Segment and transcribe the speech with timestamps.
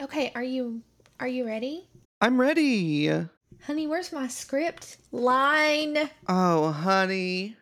[0.00, 0.82] Okay, are you
[1.18, 1.88] are you ready?
[2.20, 3.10] I'm ready.
[3.66, 4.98] Honey, where's my script?
[5.10, 6.08] Line.
[6.28, 7.56] Oh, honey.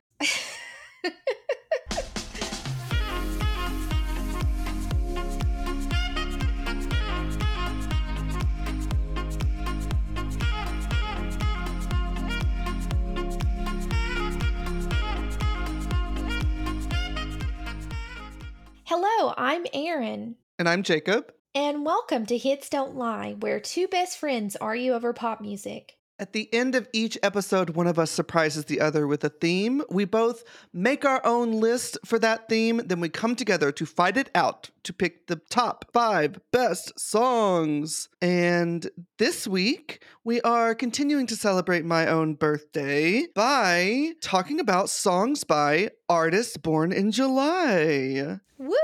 [18.85, 20.37] Hello, I'm Aaron.
[20.59, 21.33] And I'm Jacob.
[21.57, 25.97] And welcome to Hits Don't Lie, where two best friends argue over pop music.
[26.19, 29.83] At the end of each episode, one of us surprises the other with a theme.
[29.89, 30.45] We both
[30.75, 34.69] make our own list for that theme, then we come together to fight it out
[34.83, 38.11] to pick the top five best songs.
[38.21, 45.43] And this week, we are continuing to celebrate my own birthday by talking about songs
[45.43, 48.41] by artists born in July.
[48.59, 48.77] Woo!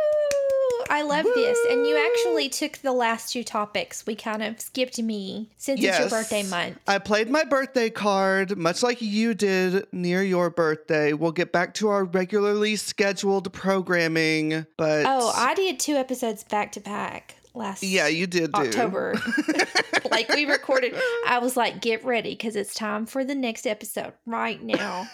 [0.91, 1.59] I love this.
[1.70, 4.06] And you actually took the last two topics.
[4.06, 6.78] We kind of skipped me since it's your birthday month.
[6.86, 11.12] I played my birthday card, much like you did near your birthday.
[11.12, 16.73] We'll get back to our regularly scheduled programming, but Oh, I did two episodes back
[16.73, 18.60] to back last yeah, you did do.
[18.60, 19.14] October.
[20.10, 20.95] like we recorded.
[21.26, 25.08] I was like, get ready because it's time for the next episode right now.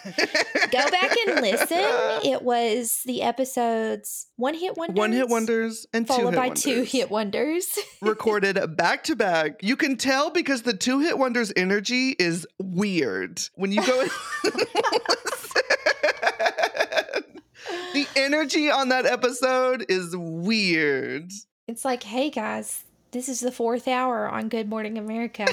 [0.71, 1.85] Go back and listen.
[2.29, 6.63] It was the episodes one hit wonders, One hit wonders and two followed by wonders.
[6.63, 7.79] two hit wonders.
[8.01, 9.63] recorded back to back.
[9.63, 13.41] You can tell because the two hit wonders energy is weird.
[13.55, 14.05] When you go
[17.93, 21.31] The energy on that episode is weird.
[21.69, 25.45] It's like, hey guys, this is the fourth hour on Good Morning America.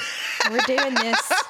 [0.51, 1.33] We're doing this.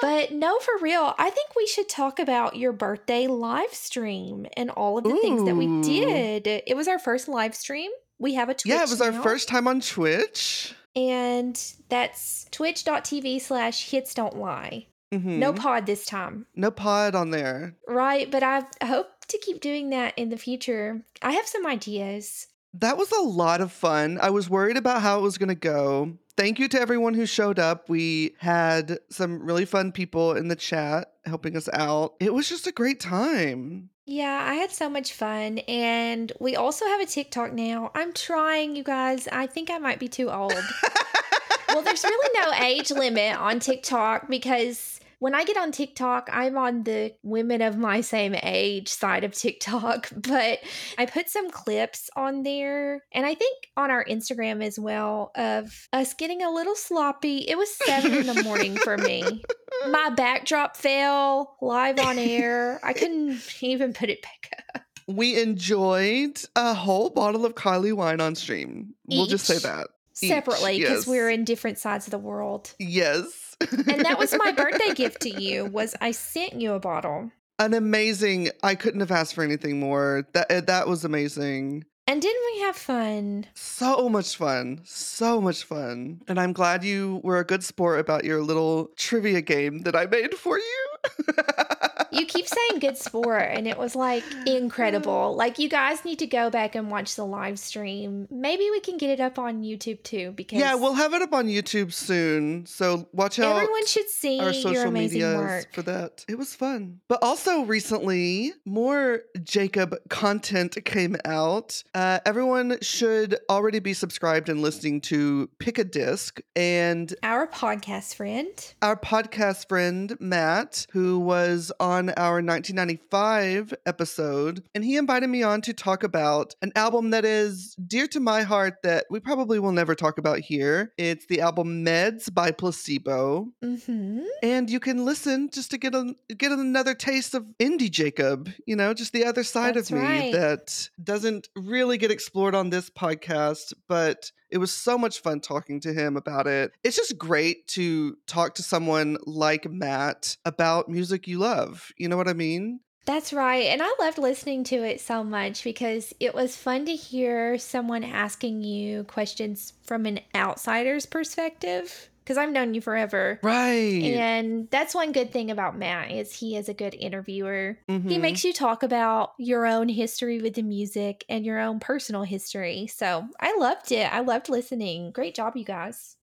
[0.00, 4.70] But no, for real, I think we should talk about your birthday live stream and
[4.70, 6.46] all of the things that we did.
[6.46, 7.90] It was our first live stream.
[8.18, 8.66] We have a Twitch.
[8.72, 10.74] yeah, it was our first time on Twitch.
[10.96, 14.86] And that's twitch.tv slash hits don't lie.
[15.12, 15.38] Mhm.
[15.38, 16.46] No pod this time.
[16.54, 17.74] no pod on there.
[17.86, 18.30] Right.
[18.30, 21.02] But I hope to keep doing that in the future.
[21.22, 22.46] I have some ideas.
[22.74, 24.18] That was a lot of fun.
[24.20, 26.16] I was worried about how it was going to go.
[26.36, 27.88] Thank you to everyone who showed up.
[27.88, 32.14] We had some really fun people in the chat helping us out.
[32.20, 33.90] It was just a great time.
[34.06, 35.58] Yeah, I had so much fun.
[35.68, 37.90] And we also have a TikTok now.
[37.94, 39.28] I'm trying, you guys.
[39.30, 40.52] I think I might be too old.
[41.68, 46.56] well, there's really no age limit on TikTok because when I get on TikTok, I'm
[46.56, 50.58] on the women of my same age side of TikTok, but
[50.98, 55.88] I put some clips on there and I think on our Instagram as well of
[55.92, 57.38] us getting a little sloppy.
[57.46, 59.22] It was seven in the morning for me.
[59.90, 62.80] My backdrop fell live on air.
[62.82, 64.82] I couldn't even put it back up.
[65.06, 68.94] We enjoyed a whole bottle of Kylie wine on stream.
[69.06, 69.88] We'll just say that.
[70.22, 71.06] Each, separately because yes.
[71.06, 72.74] we're in different sides of the world.
[72.78, 73.49] Yes.
[73.60, 77.30] And that was my birthday gift to you was I sent you a bottle.
[77.58, 78.50] An amazing.
[78.62, 80.26] I couldn't have asked for anything more.
[80.32, 81.84] That uh, that was amazing.
[82.06, 83.46] And didn't we have fun?
[83.54, 84.80] So much fun.
[84.84, 86.22] So much fun.
[86.26, 90.06] And I'm glad you were a good sport about your little trivia game that I
[90.06, 90.88] made for you.
[92.12, 95.34] You keep saying good sport and it was like incredible.
[95.36, 98.26] Like you guys need to go back and watch the live stream.
[98.30, 101.32] Maybe we can get it up on YouTube too because yeah, we'll have it up
[101.32, 102.66] on YouTube soon.
[102.66, 103.56] So watch out.
[103.56, 105.72] everyone should see our your social amazing work.
[105.72, 106.24] for that.
[106.28, 107.00] It was fun.
[107.08, 111.82] But also recently, more Jacob content came out.
[111.94, 116.40] Uh, everyone should already be subscribed and listening to Pick a Disc.
[116.56, 118.48] And Our podcast friend.
[118.82, 125.60] our podcast friend, Matt, who was on our 1995 episode, and he invited me on
[125.62, 129.72] to talk about an album that is dear to my heart that we probably will
[129.72, 130.92] never talk about here.
[130.96, 134.20] It's the album Meds by Placebo Mm-hmm.
[134.42, 138.50] and you can listen just to get a get another taste of indie Jacob.
[138.66, 140.32] You know, just the other side That's of me right.
[140.32, 145.80] that doesn't really get explored on this podcast, but it was so much fun talking
[145.80, 146.72] to him about it.
[146.82, 151.90] It's just great to talk to someone like Matt about music you love.
[151.96, 152.80] You know what I mean?
[153.06, 153.66] That's right.
[153.66, 158.04] And I loved listening to it so much because it was fun to hear someone
[158.04, 162.09] asking you questions from an outsider's perspective.
[162.24, 163.40] Because I've known you forever.
[163.42, 164.02] Right.
[164.04, 167.78] And that's one good thing about Matt is he is a good interviewer.
[167.88, 168.20] He Mhm.
[168.20, 172.86] makes you talk about your own history with the music and your own personal history.
[172.86, 174.12] So I loved it.
[174.12, 175.10] I loved listening.
[175.10, 176.16] Great job, you guys.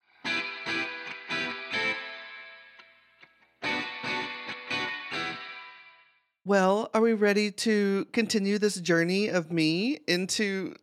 [6.44, 10.75] Well, are we ready to continue this journey of me into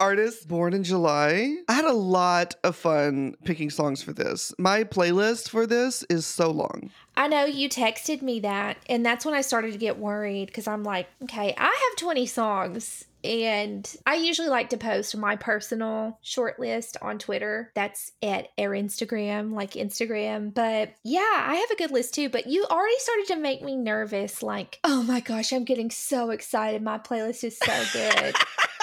[0.00, 1.56] artist born in July.
[1.68, 4.52] I had a lot of fun picking songs for this.
[4.58, 6.90] My playlist for this is so long.
[7.16, 10.66] I know you texted me that, and that's when I started to get worried because
[10.66, 13.04] I'm like, okay, I have 20 songs.
[13.22, 17.70] And I usually like to post my personal short list on Twitter.
[17.74, 20.52] That's at our Instagram, like Instagram.
[20.52, 22.28] But yeah, I have a good list too.
[22.28, 24.42] But you already started to make me nervous.
[24.42, 26.82] Like, oh my gosh, I'm getting so excited.
[26.82, 28.34] My playlist is so good.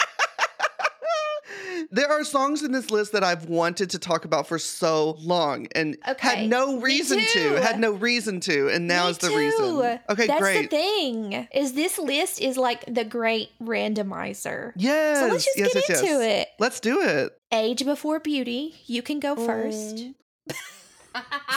[1.92, 5.68] there are songs in this list that I've wanted to talk about for so long
[5.76, 7.62] and Okay, had no reason to.
[7.62, 9.38] Had no reason to, and now Me is the too.
[9.38, 10.00] reason.
[10.10, 10.70] Okay, That's great.
[10.70, 11.48] the thing.
[11.54, 14.72] Is this list is like the great randomizer.
[14.76, 15.20] Yes.
[15.20, 16.42] So let's just yes, get yes, into yes.
[16.42, 16.48] it.
[16.60, 17.38] Let's do it.
[17.52, 18.76] Age before beauty.
[18.86, 19.98] You can go first.
[19.98, 20.16] Mm.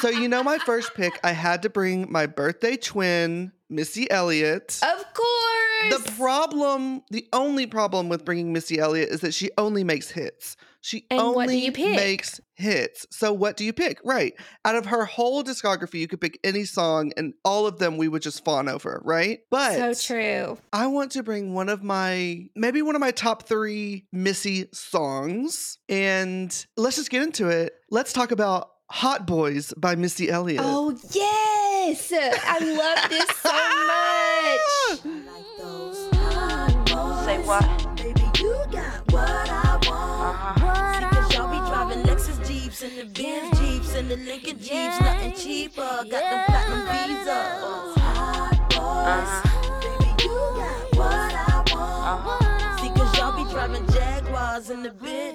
[0.01, 4.81] So you know my first pick, I had to bring my birthday twin, Missy Elliott.
[4.83, 6.05] Of course.
[6.07, 10.57] The problem, the only problem with bringing Missy Elliott is that she only makes hits.
[10.81, 11.97] She And only what do you pick?
[11.97, 13.07] makes hits.
[13.11, 14.01] So what do you pick?
[14.05, 14.35] Right.
[14.67, 18.07] Out of her whole discography, you could pick any song and all of them we
[18.09, 19.41] would just fawn over, right?
[19.51, 20.59] But so true.
[20.73, 25.79] I want to bring one of my maybe one of my top 3 Missy songs
[25.89, 27.73] and let's just get into it.
[27.91, 28.69] Let's talk about
[28.99, 30.63] Hot Boys by Missy Elliott.
[30.65, 32.13] Oh yes.
[32.13, 33.51] I love this so
[35.11, 35.27] much.
[35.27, 37.25] like those hot boys.
[37.25, 37.97] Say what?
[37.97, 39.91] Baby, you got what I want.
[39.91, 41.01] Uh-huh.
[41.01, 45.01] See, cause y'all be driving Lexus Jeeps and the Benz Jeeps and the Lincoln Jeeps.
[45.01, 45.81] Nothing cheaper.
[45.81, 47.99] Got them platinum visas.
[47.99, 49.83] Hot boys.
[49.83, 52.81] Baby, you got what I want.
[52.81, 55.34] See, cause y'all be driving Jaguars and the Bentleys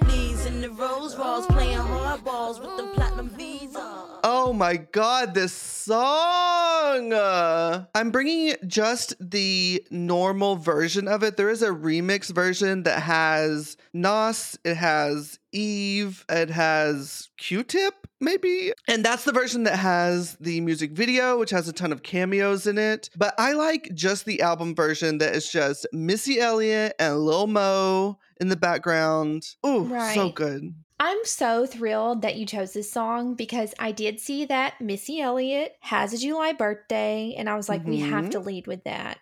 [0.61, 3.77] the playing hardballs with them platinum visas.
[4.23, 7.13] Oh my god, this song!
[7.13, 11.37] I'm bringing just the normal version of it.
[11.37, 18.71] There is a remix version that has Nas, it has Eve, it has Q-Tip, maybe.
[18.87, 22.67] And that's the version that has the music video, which has a ton of cameos
[22.67, 23.09] in it.
[23.15, 28.19] But I like just the album version that is just Missy Elliott and Lil Mo
[28.39, 29.43] in the background.
[29.63, 30.73] Oh, so good.
[31.01, 35.75] I'm so thrilled that you chose this song because I did see that Missy Elliott
[35.79, 38.31] has a July birthday, and I was like, we have Mhm.
[38.31, 39.19] to lead with that.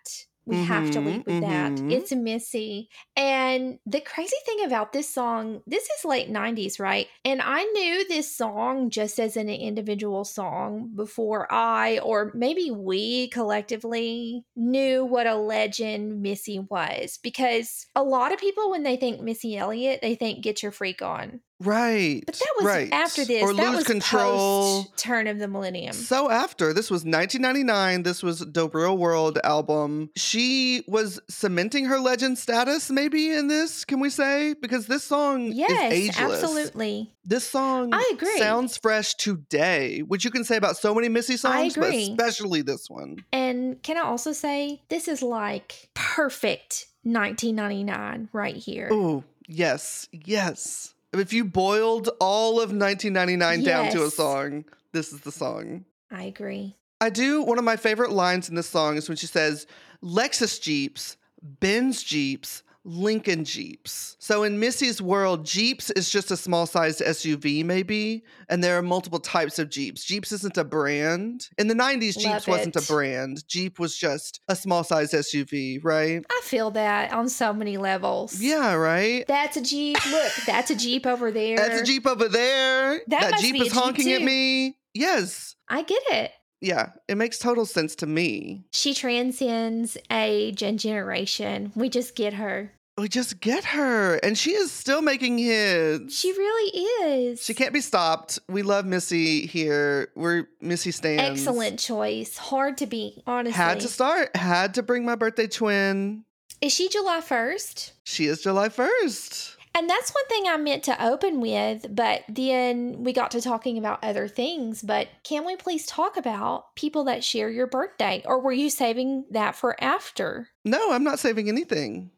[0.47, 1.81] We have to lead Mhm, with that.
[1.81, 1.89] mhm.
[1.89, 2.89] It's Missy.
[3.15, 7.07] And the crazy thing about this song, this is late 90s, right?
[7.25, 13.27] And I knew this song just as an individual song before I, or maybe we
[13.29, 17.19] collectively, knew what a legend Missy was.
[17.21, 21.01] Because a lot of people, when they think Missy Elliott, they think Get Your Freak
[21.01, 21.41] On.
[21.59, 22.21] Right.
[22.25, 22.91] But that was right.
[22.91, 23.41] after this.
[23.41, 24.83] Or that lose was control.
[24.83, 25.93] post turn of the millennium.
[25.93, 28.03] So after this was 1999.
[28.03, 30.11] This was the Real World album.
[30.15, 33.85] She was cementing her legend status, maybe in this.
[33.85, 36.19] Can we say because this song is yes, ageless.
[36.19, 37.11] absolutely.
[37.25, 38.37] This song I agree.
[38.37, 42.11] sounds fresh today, which you can say about so many Missy songs, but agree.
[42.11, 43.17] especially this one.
[43.33, 48.89] And can I also say this is like perfect 1999 right here.
[48.91, 50.93] Oh yes, yes.
[51.19, 55.85] If you boiled all of 1999 down to a song, this is the song.
[56.11, 56.75] I agree.
[56.99, 57.43] I do.
[57.43, 59.67] One of my favorite lines in this song is when she says,
[60.03, 64.15] Lexus Jeeps, Benz Jeeps, Lincoln Jeeps.
[64.17, 68.81] So in Missy's world, Jeeps is just a small sized SUV, maybe, and there are
[68.81, 70.05] multiple types of Jeeps.
[70.05, 71.49] Jeeps isn't a brand.
[71.57, 73.45] In the 90s, Jeeps wasn't a brand.
[73.49, 76.25] Jeep was just a small sized SUV, right?
[76.31, 78.39] I feel that on so many levels.
[78.41, 79.25] Yeah, right?
[79.27, 79.97] That's a Jeep.
[80.09, 81.57] Look, that's a Jeep over there.
[81.67, 83.01] That's a Jeep over there.
[83.07, 84.77] That must Jeep is Jeep honking at me.
[84.93, 85.55] Yes.
[85.67, 86.31] I get it.
[86.61, 88.65] Yeah, it makes total sense to me.
[88.71, 91.71] She transcends age and generation.
[91.75, 92.71] We just get her.
[92.97, 96.17] We just get her, and she is still making hits.
[96.17, 97.43] She really is.
[97.43, 98.39] She can't be stopped.
[98.49, 100.09] We love Missy here.
[100.15, 101.39] We're Missy stands.
[101.39, 102.37] Excellent choice.
[102.37, 103.55] Hard to beat, honestly.
[103.55, 104.35] Had to start.
[104.35, 106.23] Had to bring my birthday twin.
[106.59, 107.91] Is she July 1st?
[108.03, 109.57] She is July first.
[109.75, 113.77] And that's one thing I meant to open with, but then we got to talking
[113.77, 114.81] about other things.
[114.81, 118.23] But can we please talk about people that share your birthday?
[118.25, 120.47] Or were you saving that for after?
[120.65, 122.09] No, I'm not saving anything.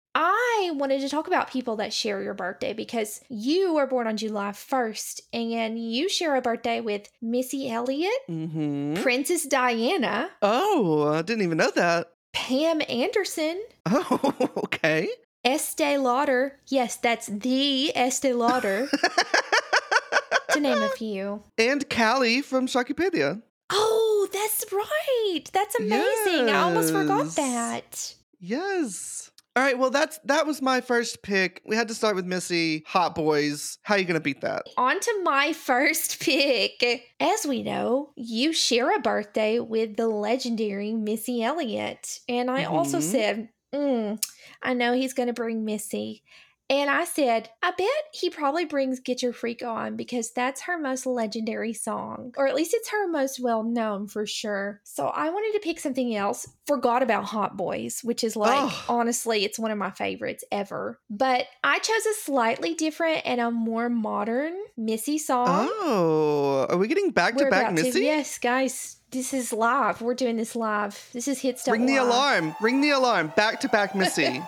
[0.61, 4.17] I wanted to talk about people that share your birthday because you were born on
[4.17, 9.01] July 1st and you share a birthday with Missy Elliott, Mm-hmm.
[9.01, 12.11] Princess Diana, Oh, I didn't even know that.
[12.33, 15.09] Pam Anderson, Oh, okay.
[15.45, 16.59] Estee Lauder.
[16.67, 18.89] Yes, that's the Estee Lauder,
[20.51, 21.41] to name a few.
[21.57, 23.41] and Callie from Shakipedia.
[23.71, 25.43] Oh, that's right.
[25.53, 26.49] That's amazing.
[26.49, 28.15] I almost forgot that.
[28.39, 29.31] Yes.
[29.59, 31.61] All right, well that's that was my first pick.
[31.65, 33.77] We had to start with Missy, Hot Boys.
[33.81, 34.63] How are you gonna beat that?
[34.77, 36.81] On to my first pick.
[37.19, 42.19] As we know, you share a birthday with the legendary Missy Elliott.
[42.29, 43.01] And I also Mhm.
[43.01, 44.23] said, mm,
[44.63, 46.23] I know he's going to bring Missy.
[46.71, 50.77] And I said, I bet he probably brings Get Your Freak On because that's her
[50.77, 54.79] most legendary song, or at least it's her most well known for sure.
[54.83, 56.47] So I wanted to pick something else.
[56.67, 58.85] Forgot about Hot Boys, which is like, Oh.
[58.87, 60.99] honestly, it's one of my favorites ever.
[61.09, 65.67] But I chose a slightly different and a more modern Missy song.
[65.71, 68.01] Oh, are we getting back to back to- Missy?
[68.01, 68.97] yes, guys.
[69.11, 70.01] This is live.
[70.01, 71.09] We're doing this live.
[71.13, 72.07] This is Hit Stuff Ring the Live.
[72.07, 72.55] alarm.
[72.61, 73.33] Ring the alarm.
[73.35, 74.39] Back to back Missy.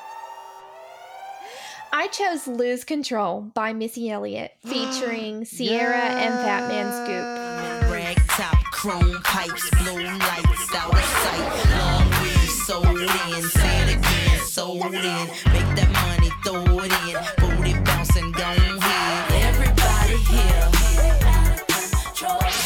[1.94, 7.92] I chose Lose Control by Missy Elliott featuring Ciara and Fat Man Scoop.
[7.92, 11.68] Rag top, chrome pipes, blue lights out of sight.
[11.78, 15.28] Long weed sold in, say it again, sold in.
[15.52, 19.32] Make that money, throw it in, booty bouncing, go ahead.
[19.52, 20.72] Everybody here,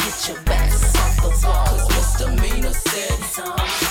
[0.05, 1.65] get your backs off the wall.
[1.65, 3.84] Cause misdemeanor said,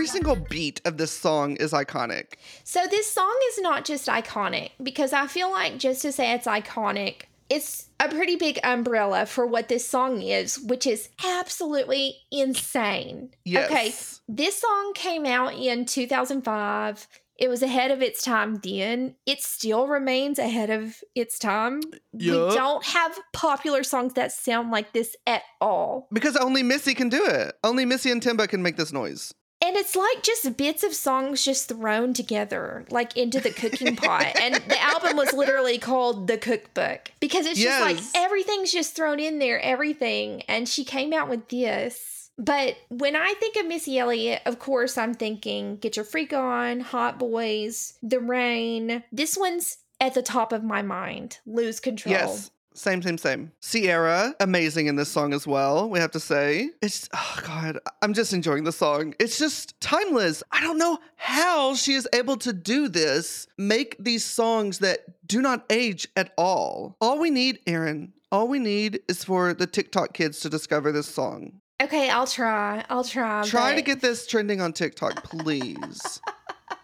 [0.00, 2.36] Every single beat of this song is iconic.
[2.64, 6.46] So this song is not just iconic because I feel like just to say it's
[6.46, 13.32] iconic, it's a pretty big umbrella for what this song is, which is absolutely insane.
[13.44, 13.70] Yes.
[13.70, 13.92] Okay,
[14.26, 17.06] this song came out in 2005.
[17.36, 19.16] It was ahead of its time then.
[19.26, 21.82] It still remains ahead of its time.
[22.14, 26.08] We don't have popular songs that sound like this at all.
[26.10, 27.54] Because only Missy can do it.
[27.62, 29.34] Only Missy and Timba can make this noise.
[29.62, 34.26] And it's like just bits of songs just thrown together, like into the cooking pot.
[34.40, 39.20] And the album was literally called The Cookbook because it's just like everything's just thrown
[39.20, 40.42] in there, everything.
[40.42, 42.30] And she came out with this.
[42.38, 46.80] But when I think of Missy Elliott, of course, I'm thinking Get Your Freak On,
[46.80, 49.04] Hot Boys, The Rain.
[49.12, 52.14] This one's at the top of my mind Lose Control.
[52.14, 52.50] Yes.
[52.74, 53.52] Same, same, same.
[53.60, 56.70] Ciara, amazing in this song as well, we have to say.
[56.80, 59.14] It's, oh God, I'm just enjoying the song.
[59.18, 60.42] It's just timeless.
[60.52, 65.42] I don't know how she is able to do this, make these songs that do
[65.42, 66.96] not age at all.
[67.00, 71.08] All we need, Aaron, all we need is for the TikTok kids to discover this
[71.08, 71.60] song.
[71.82, 72.84] Okay, I'll try.
[72.90, 73.42] I'll try.
[73.44, 76.20] Try to get this trending on TikTok, please.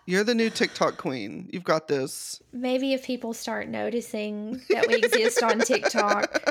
[0.06, 1.48] You're the new TikTok queen.
[1.52, 2.40] You've got this.
[2.52, 6.42] Maybe if people start noticing that we exist on TikTok.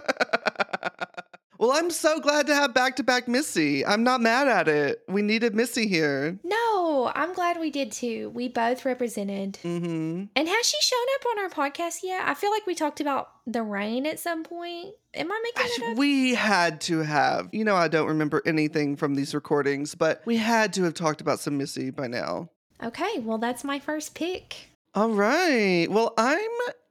[1.57, 3.85] well, I'm so glad to have back to back Missy.
[3.85, 5.03] I'm not mad at it.
[5.07, 6.37] We needed Missy here.
[6.43, 8.29] No, I'm glad we did too.
[8.31, 9.55] We both represented.
[9.61, 12.27] hmm And has she shown up on our podcast yet?
[12.27, 14.95] I feel like we talked about the rain at some point.
[15.13, 15.97] Am I making it up?
[15.97, 17.47] We had to have.
[17.53, 21.21] You know, I don't remember anything from these recordings, but we had to have talked
[21.21, 22.49] about some Missy by now.
[22.83, 24.69] Okay, well, that's my first pick.
[24.93, 25.87] All right.
[25.89, 26.49] Well, I'm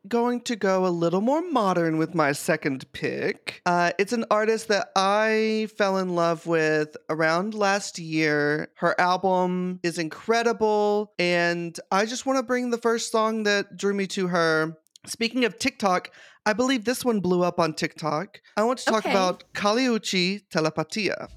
[0.09, 3.63] going to go a little more modern with my second pick.
[3.65, 8.69] Uh, it's an artist that I fell in love with around last year.
[8.77, 13.95] Her album is incredible, and I just want to bring the first song that drew
[13.95, 14.77] me to her.
[15.07, 16.11] Speaking of TikTok,
[16.47, 18.41] I believe this one blew up on TikTok.
[18.57, 19.11] I want to talk Okay.
[19.11, 21.29] about Kali Uchis Telepatia.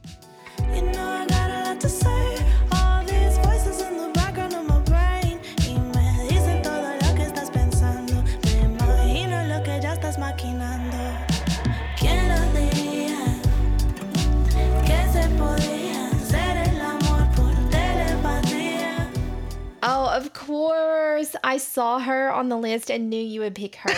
[20.27, 21.35] Of course.
[21.43, 23.89] I saw her on the list and knew you would pick her.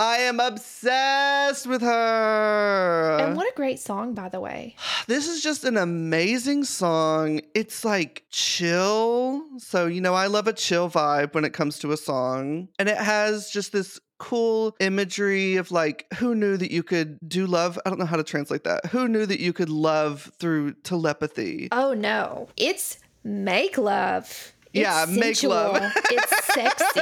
[0.00, 3.18] I am obsessed with her.
[3.20, 4.76] and what a great song, by the way.
[5.08, 7.40] This is just an amazing song.
[7.52, 9.42] It's like chill.
[9.58, 12.68] So, you know, I love a chill vibe when it comes to a song.
[12.78, 17.46] And it has just this cool imagery of like, who knew that you could do
[17.48, 17.76] love?
[17.84, 18.86] I don't know how to translate that.
[18.86, 21.68] Who knew that you could love through telepathy?
[21.72, 22.48] Oh, no.
[22.56, 24.52] It's make love.
[24.72, 25.80] It's Yeah, make love.
[26.10, 27.00] it's sexy.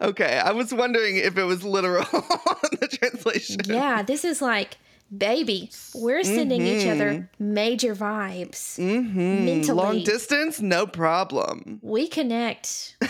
[0.02, 3.60] okay, I was wondering if it was literal on the translation.
[3.66, 4.76] Yeah, this is like,
[5.16, 7.54] baby, we're sending each other Mm-hmm.
[7.54, 8.78] major vibes.
[8.78, 9.76] Mm hmm Mentally.
[9.76, 11.78] Long distance, no problem.
[11.82, 12.96] We connect.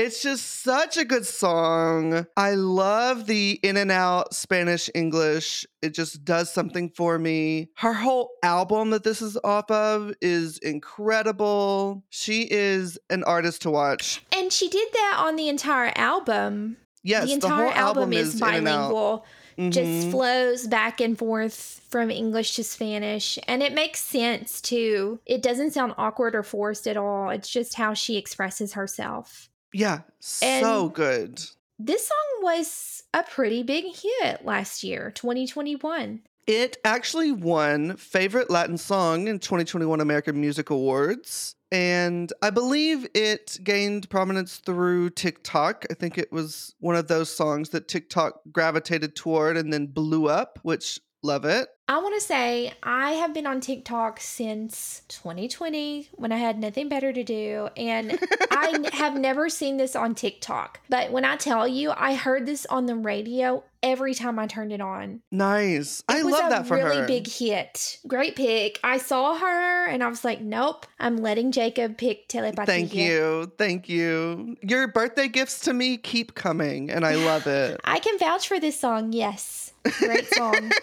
[0.00, 2.26] it's just such a good song.
[2.36, 5.66] I love the in and out Spanish English.
[5.82, 7.68] It just does something for me.
[7.76, 12.02] Her whole album that this is off of is incredible.
[12.10, 14.24] She is an artist to watch.
[14.32, 16.76] And she did that on the entire album.
[17.02, 18.74] Yes, the entire whole album, is, in and out.
[18.74, 19.24] bilingual.
[19.58, 20.10] Just Mhm.
[20.10, 23.38] flows back and forth from English to Spanish.
[23.46, 25.20] And it makes sense too.
[25.26, 27.28] It doesn't sound awkward or forced at all.
[27.28, 29.49] It's just how she expresses herself.
[29.72, 30.46] Yeah, so
[30.86, 31.40] And- good.
[31.78, 36.20] This song was a pretty big hit last year, 2021.
[36.46, 41.54] It actually won favorite Latin song in 2021 American Music Awards.
[41.72, 45.86] And I believe it gained prominence through TikTok.
[45.90, 50.28] I think it was one of those songs that TikTok gravitated toward and then blew
[50.28, 51.68] up, which love it.
[51.88, 56.88] I want to say I have been on TikTok since 2020 when I had nothing
[56.88, 57.68] better to do.
[57.76, 58.16] And
[58.52, 60.78] I have never seen this on TikTok.
[60.88, 64.72] But when I tell you, I heard this on the radio every time I turned
[64.72, 65.20] it on.
[65.32, 65.98] Nice.
[66.00, 67.06] It I love that for really her.
[67.08, 67.98] big hit.
[68.06, 68.78] Great pick.
[68.84, 72.66] I saw her and I was like, nope, I'm letting Jacob pick Telepatía.
[72.66, 73.50] Thank you.
[73.58, 74.56] Thank you.
[74.62, 77.80] Your birthday gifts to me keep coming, and I love it.
[77.84, 79.12] I can vouch for this song.
[79.12, 79.69] Yes.
[79.84, 80.70] Great song.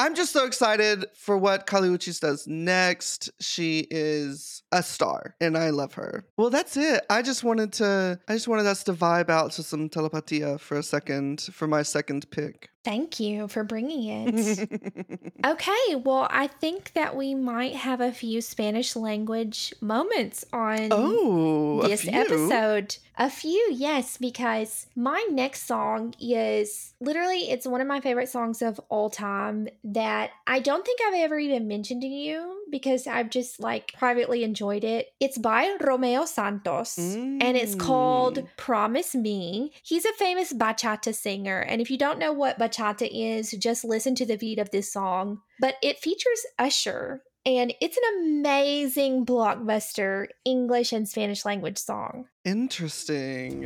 [0.00, 3.28] I'm just so excited for what Kali Uchis does next.
[3.38, 6.24] She is a star and I love her.
[6.38, 7.04] Well, that's it.
[7.10, 10.78] I just wanted to I just wanted us to vibe out to some telepatia for
[10.78, 12.70] a second for my second pick.
[12.82, 15.20] Thank you for bringing it.
[15.46, 21.80] Okay, well, I think that we might have a few Spanish language moments on oh,
[21.82, 22.96] this episode.
[23.16, 28.60] A few, yes, because my next song is literally it's one of my favorite songs
[28.62, 33.30] of all time that I don't think I've ever even mentioned to you because I've
[33.30, 35.12] just like privately enjoyed it.
[35.20, 38.46] It's by Romeo Santos and it's called Mm.
[38.56, 39.72] Promise Me.
[39.82, 42.69] He's a famous bachata singer and if you don't know what bachata
[43.12, 45.40] is, just listen to the beat of this song.
[45.60, 52.26] But it features Usher and it's an amazing blockbuster English and Spanish language song.
[52.44, 53.64] Interesting.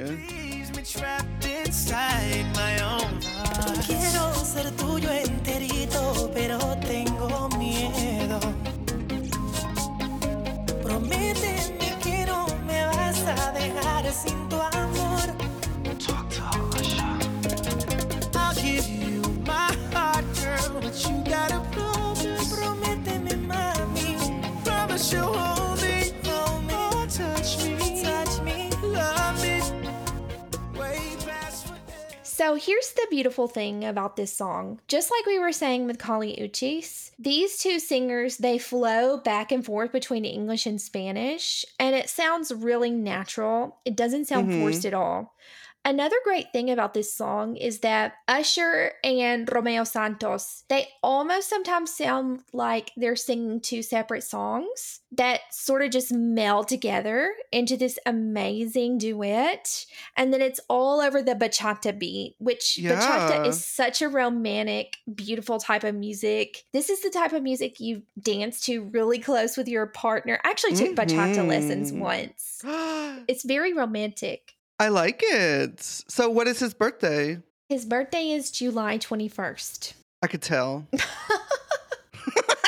[32.36, 34.80] So here's the beautiful thing about this song.
[34.88, 39.64] Just like we were saying with Kali Uchis, these two singers, they flow back and
[39.64, 43.76] forth between English and Spanish, and it sounds really natural.
[43.84, 44.62] It doesn't sound Mhm.
[44.62, 45.36] forced at all.
[45.86, 51.94] Another great thing about this song is that Usher and Romeo Santos, they almost sometimes
[51.94, 57.98] sound like they're singing two separate songs that sort of just meld together into this
[58.06, 59.84] amazing duet.
[60.16, 65.58] And then it's all over the bachata beat, which bachata is such a romantic, beautiful
[65.58, 66.64] type of music.
[66.72, 70.40] This is the type of music you dance to really close with your partner.
[70.44, 71.98] I actually took bachata lessons Mhm.
[72.00, 72.62] once.
[73.28, 74.53] It's very romantic.
[74.88, 75.80] Like it.
[75.80, 77.38] So what is his birthday?
[77.68, 79.94] His birthday is July 21st.
[80.22, 80.86] I could tell.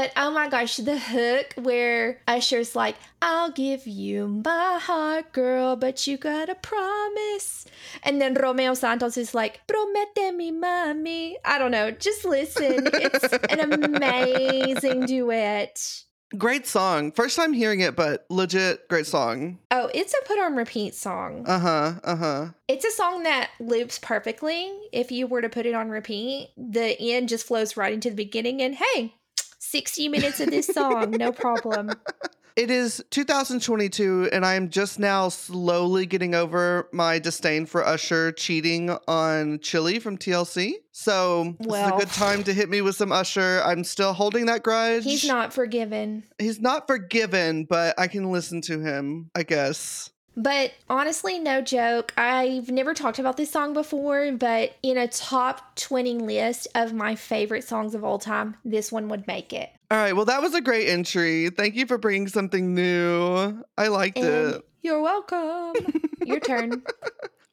[0.00, 5.76] But oh my gosh, the hook where Usher's like, I'll give you my heart, girl,
[5.76, 7.66] but you gotta promise.
[8.02, 11.34] And then Romeo Santos is like, Promete mi mami.
[11.44, 12.88] I don't know, just listen.
[12.94, 16.04] It's an amazing duet.
[16.38, 17.10] Great song.
[17.10, 19.58] First time hearing it, but legit great song.
[19.70, 21.44] Oh, it's a put on repeat song.
[21.46, 21.92] Uh huh.
[22.04, 22.46] Uh huh.
[22.68, 24.72] It's a song that loops perfectly.
[24.92, 28.16] If you were to put it on repeat, the end just flows right into the
[28.16, 29.14] beginning, and hey,
[29.58, 31.90] 60 minutes of this song, no problem.
[32.60, 38.32] It is 2022, and I am just now slowly getting over my disdain for Usher
[38.32, 40.74] cheating on Chili from TLC.
[40.92, 43.62] So this is a good time to hit me with some Usher.
[43.64, 45.04] I'm still holding that grudge.
[45.04, 46.24] He's not forgiven.
[46.38, 50.10] He's not forgiven, but I can listen to him, I guess.
[50.36, 52.12] But honestly, no joke.
[52.18, 57.14] I've never talked about this song before, but in a top 20 list of my
[57.14, 59.70] favorite songs of all time, this one would make it.
[59.90, 60.14] All right.
[60.14, 61.50] Well, that was a great entry.
[61.50, 63.64] Thank you for bringing something new.
[63.76, 64.62] I liked And it.
[64.82, 65.74] you're welcome.
[66.24, 66.82] Your turn.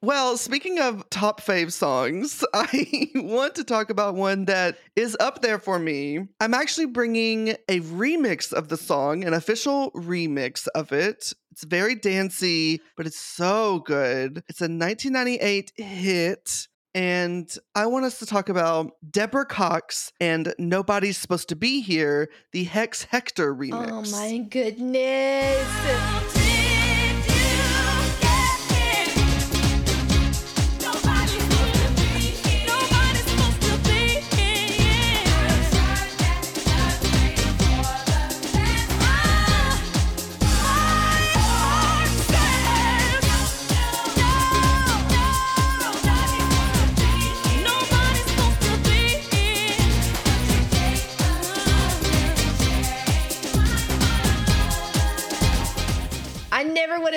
[0.04, 5.42] Well, speaking of top fave songs, I want to talk about one that is up
[5.42, 6.28] there for me.
[6.40, 11.34] I'm actually bringing a remix of the song, an official remix of it.
[11.52, 14.44] It's very dancey, but it's so good.
[14.48, 16.68] It's a 1998 hit.
[16.98, 22.28] And I want us to talk about Deborah Cox and Nobody's Supposed to Be Here,
[22.54, 23.92] the Hex Hector oh remix.
[23.92, 26.47] Oh my goodness.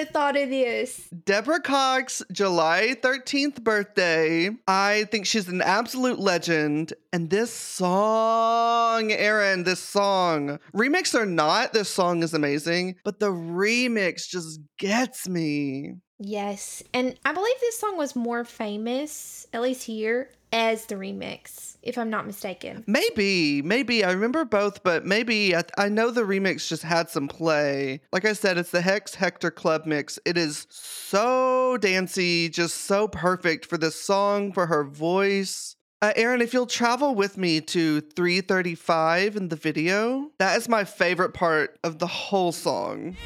[0.00, 1.08] Have thought of this.
[1.24, 4.50] Deborah Cox, July 13th birthday.
[4.66, 6.92] I think she's an absolute legend.
[7.12, 13.30] And this song, Aaron, this song, remix or not, this song is amazing, but the
[13.30, 15.94] remix just gets me.
[16.20, 16.83] Yes.
[16.92, 21.96] And I believe this song was more famous, at least here, as the remix, if
[21.96, 22.85] I'm not mistaken.
[22.87, 24.04] Maybe, maybe.
[24.04, 28.02] I remember both, but maybe I, I know the remix just had some play.
[28.12, 30.18] Like I said, it's the Hex Hector Club mix.
[30.26, 35.76] It is so dancey, just so perfect for this song, for her voice.
[36.02, 40.85] Uh, Aaron, if you'll travel with me to 335 in the video, that is my
[40.85, 43.16] favorite part of the whole song.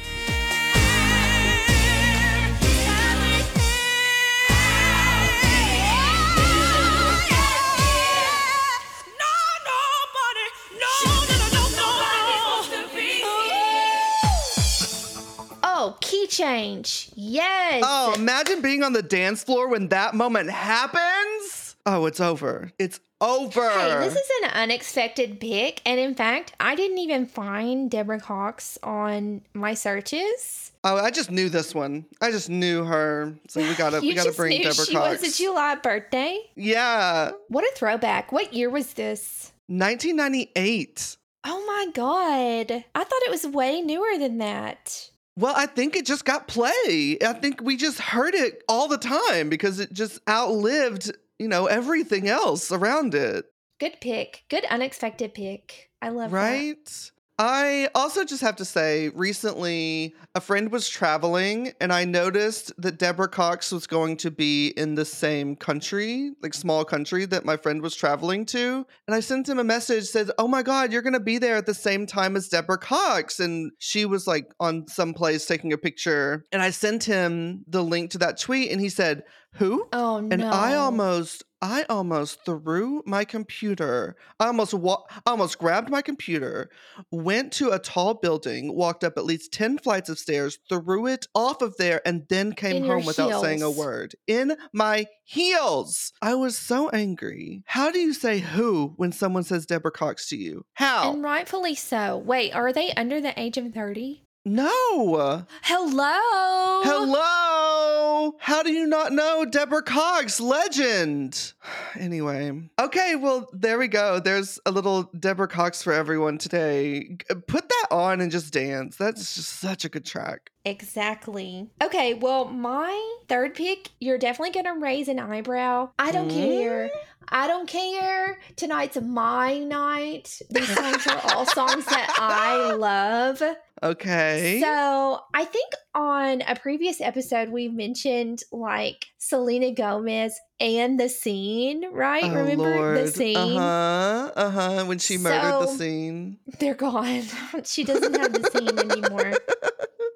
[16.25, 17.09] Key change.
[17.15, 17.83] Yes.
[17.85, 21.75] Oh, imagine being on the dance floor when that moment happens.
[21.85, 22.71] Oh, it's over.
[22.79, 23.69] It's over.
[23.69, 25.81] Hey, this is an unexpected pick.
[25.85, 30.71] And in fact, I didn't even find Deborah Cox on my searches.
[30.83, 32.05] Oh, I just knew this one.
[32.21, 33.35] I just knew her.
[33.47, 35.21] So we gotta we gotta bring knew Deborah she Cox.
[35.21, 36.39] was a July birthday.
[36.55, 37.31] yeah.
[37.49, 38.31] What a throwback.
[38.31, 39.51] What year was this?
[39.67, 41.17] 1998.
[41.47, 42.83] Oh my God.
[42.95, 45.09] I thought it was way newer than that.
[45.37, 47.17] Well, I think it just got play.
[47.21, 51.65] I think we just heard it all the time because it just outlived, you know,
[51.65, 53.45] everything else around it.
[53.79, 54.45] Good pick.
[54.49, 55.89] Good unexpected pick.
[56.01, 57.14] I love that.
[57.37, 62.97] I also just have to say, recently a friend was traveling and I noticed that
[62.97, 67.57] Deborah Cox was going to be in the same country, like small country that my
[67.57, 68.85] friend was traveling to.
[69.07, 71.57] And I sent him a message, said, Oh my God, you're going to be there
[71.57, 73.41] at the same time as Deborah Cox.
[73.41, 76.45] And she was like on some place taking a picture.
[76.53, 79.23] And I sent him the link to that tweet and he said,
[79.55, 79.87] Who?
[79.91, 80.29] Oh no.
[80.31, 84.15] And I almost, I almost threw my computer.
[84.39, 86.69] I almost, wa- almost grabbed my computer,
[87.11, 91.27] went to a tall building, walked up at least ten flights of stairs, threw it
[91.33, 94.15] off of there, and then came In your home without saying a word.
[94.27, 96.13] In my heels.
[96.21, 97.63] I was so angry.
[97.65, 100.65] How do you say who when someone says Deborah Cox to you?
[100.73, 101.13] How?
[101.13, 102.17] And rightfully so.
[102.17, 104.24] Wait, are they under the age of 30?
[104.45, 105.45] No.
[105.63, 106.81] Hello.
[106.83, 108.35] Hello!
[108.39, 111.53] How do you not know Deborah Cox, legend?
[111.97, 114.19] Anyway, okay, well, there we go.
[114.19, 117.15] There's a little Deborah Cox for everyone today.
[117.47, 118.97] Put that on and just dance.
[118.97, 120.51] That's just such a good track.
[120.65, 121.69] Exactly.
[121.81, 125.91] Okay, well, my third pick, you're definitely going to raise an eyebrow.
[125.99, 126.89] I don't care.
[127.29, 128.39] I don't care.
[128.55, 130.41] Tonight's my night.
[130.49, 133.41] These songs are all songs that I love.
[133.83, 134.59] Okay.
[134.61, 141.91] So I think on a previous episode, we mentioned like Selena Gomez and the scene,
[141.91, 142.23] right?
[142.23, 143.37] Oh, Remember the scene?
[143.37, 144.31] Uh huh.
[144.35, 144.85] Uh huh.
[144.85, 146.37] When she murdered the scene.
[146.59, 147.23] They're gone.
[147.63, 149.33] she doesn't have the scene anymore.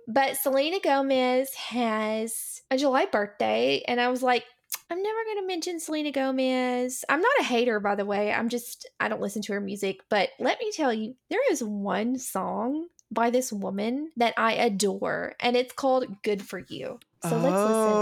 [0.09, 4.43] But Selena Gomez has a July birthday, and I was like,
[4.89, 7.05] I'm never going to mention Selena Gomez.
[7.07, 8.33] I'm not a hater, by the way.
[8.33, 9.99] I'm just, I don't listen to her music.
[10.09, 15.35] But let me tell you, there is one song by this woman that I adore,
[15.39, 16.99] and it's called Good for You.
[17.21, 17.93] So let's listen.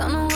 [0.00, 0.27] Oh.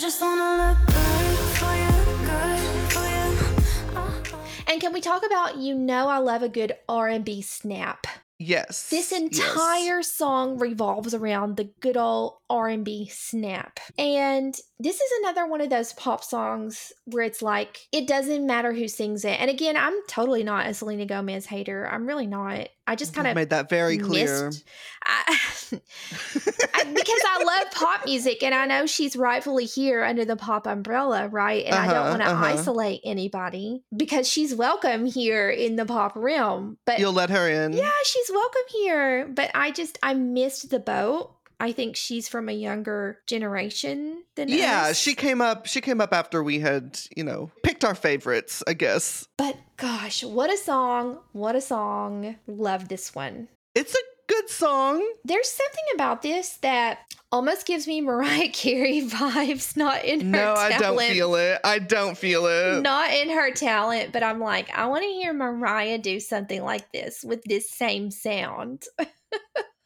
[0.00, 1.90] Just wanna look good for you,
[2.24, 3.98] good for you.
[3.98, 4.36] Uh-huh.
[4.66, 8.06] And can we talk about, you know, I love a good R&B snap.
[8.38, 8.88] Yes.
[8.88, 9.20] This yes.
[9.20, 13.78] entire song revolves around the good old R&B snap.
[13.98, 18.72] And this is another one of those pop songs where it's like it doesn't matter
[18.72, 19.38] who sings it.
[19.38, 21.86] And again, I'm totally not a Selena Gomez hater.
[21.86, 22.68] I'm really not.
[22.86, 24.50] I just kind of made that very clear.
[25.04, 25.38] I,
[26.74, 30.66] I- because I love pop music and I know she's rightfully here under the pop
[30.66, 31.64] umbrella, right?
[31.66, 32.44] And I don't Uh-huh, want to uh-huh.
[32.46, 36.78] isolate anybody because she's welcome here in the pop realm.
[36.86, 37.74] But You'll let her in.
[37.74, 39.28] yeah, she's welcome here.
[39.28, 41.34] But I just I missed the boat.
[41.60, 44.98] I think she's from a younger generation than Yeah, us.
[44.98, 45.66] she came up.
[45.66, 48.62] She came up after we had, you know, picked our favorites.
[48.66, 51.18] I guess But gosh, what a song!
[51.32, 52.36] What a song!
[52.46, 53.48] Love this one.
[53.74, 55.06] it's a good song.
[55.24, 57.00] There's something about this that
[57.32, 61.60] almost gives me Mariah Carey vibes, not in her No, I don't feel it.
[61.64, 62.80] I don't feel it.
[62.80, 66.90] Not in her talent, but I'm like, I want to hear Mariah do something like
[66.92, 68.84] this with this same sound.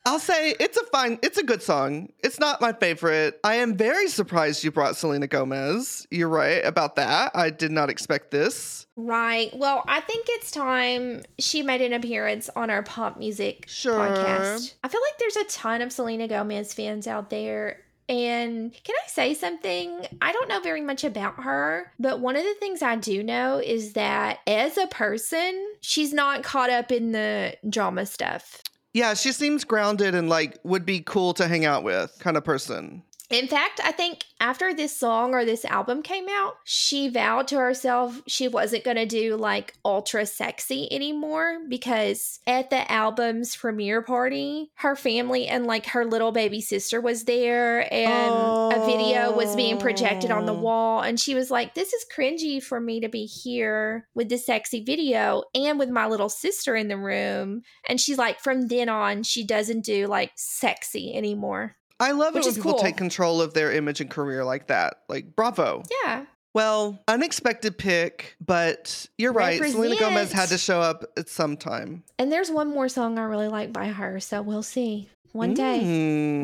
[0.06, 2.10] I'll say it's a fine, it's a good song.
[2.22, 3.40] It's not my favorite.
[3.42, 6.06] I am very surprised you brought Selena Gomez.
[6.10, 7.32] You're right about that.
[7.34, 8.86] I did not expect this.
[8.96, 9.50] Right.
[9.56, 13.98] Well, I think it's time she made an appearance on our pop music Sure.
[13.98, 14.74] podcast.
[14.84, 17.80] I feel like there's a ton of Selena Gomez fans out there.
[18.06, 20.06] And can I say something?
[20.20, 23.56] I don't know very much about her, but one of the things I do know
[23.58, 28.60] is that as a person, she's not caught up in the drama stuff.
[28.94, 32.44] Yeah, she seems grounded and like would be cool to hang out with kind of
[32.44, 33.02] person.
[33.30, 37.56] In fact, I think after this song or this album came out, she vowed to
[37.56, 44.02] herself she wasn't going to do like ultra sexy anymore because at the album's premiere
[44.02, 48.34] party, her family and like her little baby sister was there and
[48.74, 50.60] a video was being projected on the Oh.
[50.60, 51.00] wall.
[51.00, 54.84] And she was like, This is cringy for me to be here with this sexy
[54.84, 57.62] video and with my little sister in the room.
[57.88, 61.76] And she's like, From then on, she doesn't do like sexy anymore.
[62.00, 62.80] I love Which it when people cool.
[62.82, 65.00] take control of their image and career like that.
[65.08, 65.82] Like, bravo.
[66.04, 66.24] Yeah.
[66.54, 69.60] Well, unexpected pick, but you're right.
[69.62, 72.04] Selena Gomez had to show up at some time.
[72.18, 75.08] And there's one more song I really like by her, so we'll see.
[75.32, 75.78] One day.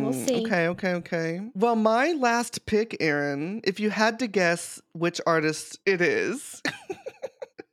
[0.03, 0.45] We'll Mm, see.
[0.47, 1.41] Okay, okay, okay.
[1.55, 6.61] Well, my last pick, Aaron, if you had to guess which artist it is,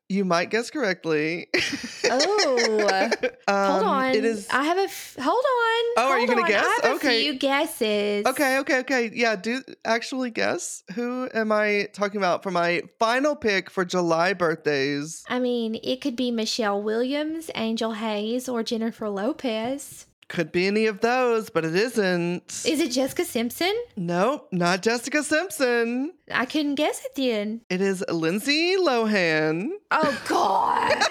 [0.09, 1.47] you might guess correctly.
[2.05, 2.87] Oh.
[3.47, 4.15] Hold Um, on.
[4.15, 4.47] It is.
[4.49, 4.81] I have a.
[4.83, 5.83] F- hold on.
[5.97, 6.65] Oh, are you gonna guess?
[6.83, 7.19] I have Okay.
[7.19, 8.25] a few guesses.
[8.25, 9.11] Okay, okay, okay.
[9.13, 10.83] Yeah, do actually guess.
[10.95, 15.23] Who am I talking about for my final pick for July birthdays?
[15.29, 20.06] I mean, it could be Michelle Williams, Angel Haze, or Jennifer Lopez.
[20.29, 22.43] Could be any of those, but it isn't.
[22.65, 23.73] Is it Jessica Simpson?
[23.95, 26.11] nope, not Jessica Simpson.
[26.31, 27.61] I couldn't guess it then.
[27.69, 29.69] It is Lindsay Lohan.
[29.89, 30.91] Oh God!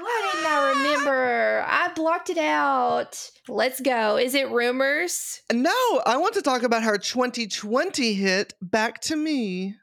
[0.00, 1.64] Why didn't I remember?
[1.68, 3.30] I blocked it out.
[3.46, 4.16] Let's go.
[4.16, 5.42] Is it rumors?
[5.52, 9.76] No, I want to talk about her 2020 hit, Back to Me.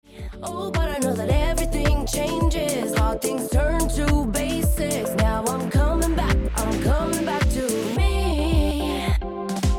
[0.44, 2.92] Oh, but I know that everything changes.
[2.96, 5.12] All things turn to basics.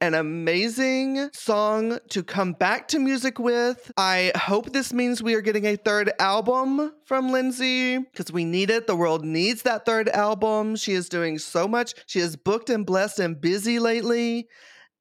[0.00, 3.90] an amazing song to come back to music with.
[3.96, 8.70] I hope this means we are getting a third album from Lindsay because we need
[8.70, 8.86] it.
[8.86, 10.76] The world needs that third album.
[10.76, 11.94] She is doing so much.
[12.06, 14.48] She is booked and blessed and busy lately.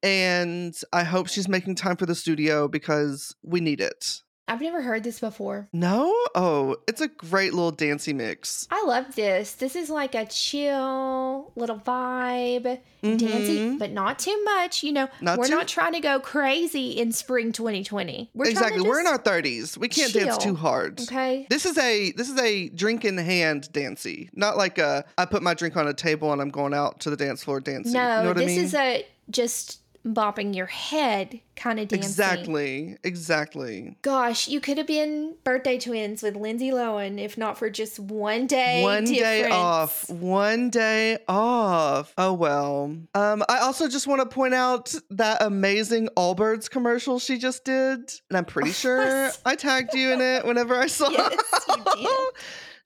[0.02, 4.22] And I hope she's making time for the studio because we need it.
[4.48, 5.68] I've never heard this before.
[5.74, 6.14] No?
[6.34, 8.68] Oh, it's a great little dancey mix.
[8.72, 9.54] I love this.
[9.54, 13.80] This is like a chill little vibe, dancey, Mhm.
[13.80, 14.84] but not too much.
[14.84, 18.30] You know, Not we're too- not trying to go crazy in spring 2020.
[18.34, 18.82] We're exactly.
[18.82, 19.78] We're in our 30s.
[19.78, 21.02] We can't dance chill, too hard.
[21.02, 21.46] Okay.
[21.50, 25.42] This is a this is a drink in hand dancey, not like a I put
[25.44, 27.94] my drink on a table and I'm going out to the dance floor dancing.
[27.94, 28.64] No, you know what this I mean?
[28.64, 29.80] is a just
[30.14, 32.08] bopping your head kind of dancing.
[32.08, 33.98] exactly, exactly.
[34.02, 38.48] Gosh, you could have been birthday twins with Lindsay Lohan if not for just one
[38.48, 38.84] day.
[38.84, 42.14] one day off, one day off.
[42.18, 42.96] Oh well.
[43.16, 48.00] Um, I also just want to point out that amazing Allbirds commercial she just did,
[48.30, 51.10] and I'm pretty sure I tagged you in it whenever I saw.
[51.10, 51.66] Yes,
[51.96, 52.08] did.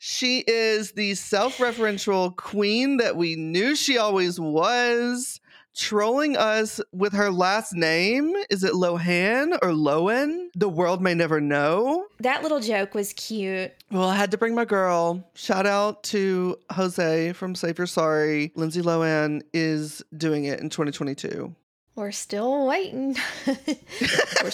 [0.03, 5.39] She is the self-referential queen that we knew she always was.
[5.75, 8.35] Trolling us with her last name.
[8.49, 10.49] Is it Lohan or Lowen?
[10.55, 12.05] The world may never know.
[12.19, 13.71] That little joke was cute.
[13.91, 15.23] Well, I had to bring my girl.
[15.33, 18.51] Shout out to Jose from Save Your Sorry.
[18.55, 21.55] Lindsay Lohan is doing it in 2022.
[21.95, 23.15] We're still waiting.
[23.47, 23.55] We're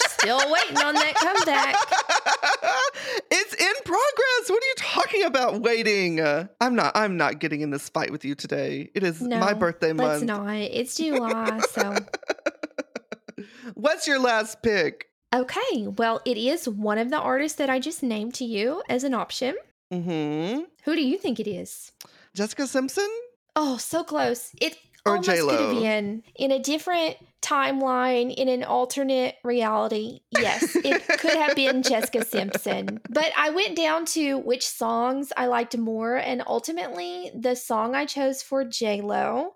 [0.08, 1.76] still waiting on that comeback.
[3.30, 4.50] it's in progress.
[4.50, 6.20] What are you talking about waiting?
[6.20, 8.90] Uh, I'm not I'm not getting in this fight with you today.
[8.94, 10.24] It is No, my birthday month.
[10.24, 10.48] not.
[10.56, 11.94] It's July, so
[13.74, 15.06] What's your last pick?
[15.34, 15.86] okay.
[15.86, 19.14] Well, it is one of the artists that I just named to you as an
[19.14, 19.54] option.
[19.92, 20.64] Mhm.
[20.84, 21.92] Who do you think it is?
[22.34, 23.08] Jessica Simpson?
[23.54, 24.50] Oh, so close.
[24.60, 24.76] It
[25.08, 25.74] Or could J-Lo.
[25.74, 30.20] have been in a different timeline, in an alternate reality.
[30.30, 33.00] Yes, it could have been Jessica Simpson.
[33.08, 38.06] But I went down to which songs I liked more, and ultimately, the song I
[38.06, 39.54] chose for J Lo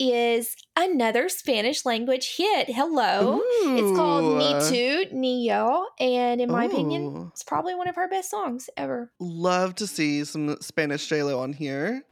[0.00, 2.70] is another Spanish language hit.
[2.70, 3.40] Hello.
[3.62, 4.70] It's called Me Ooh.
[4.70, 9.12] Too, Ni Yo, and in my opinion, it's probably one of her best songs ever.
[9.20, 12.04] Love to see some Spanish JLo on here.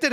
[0.00, 0.12] Hinted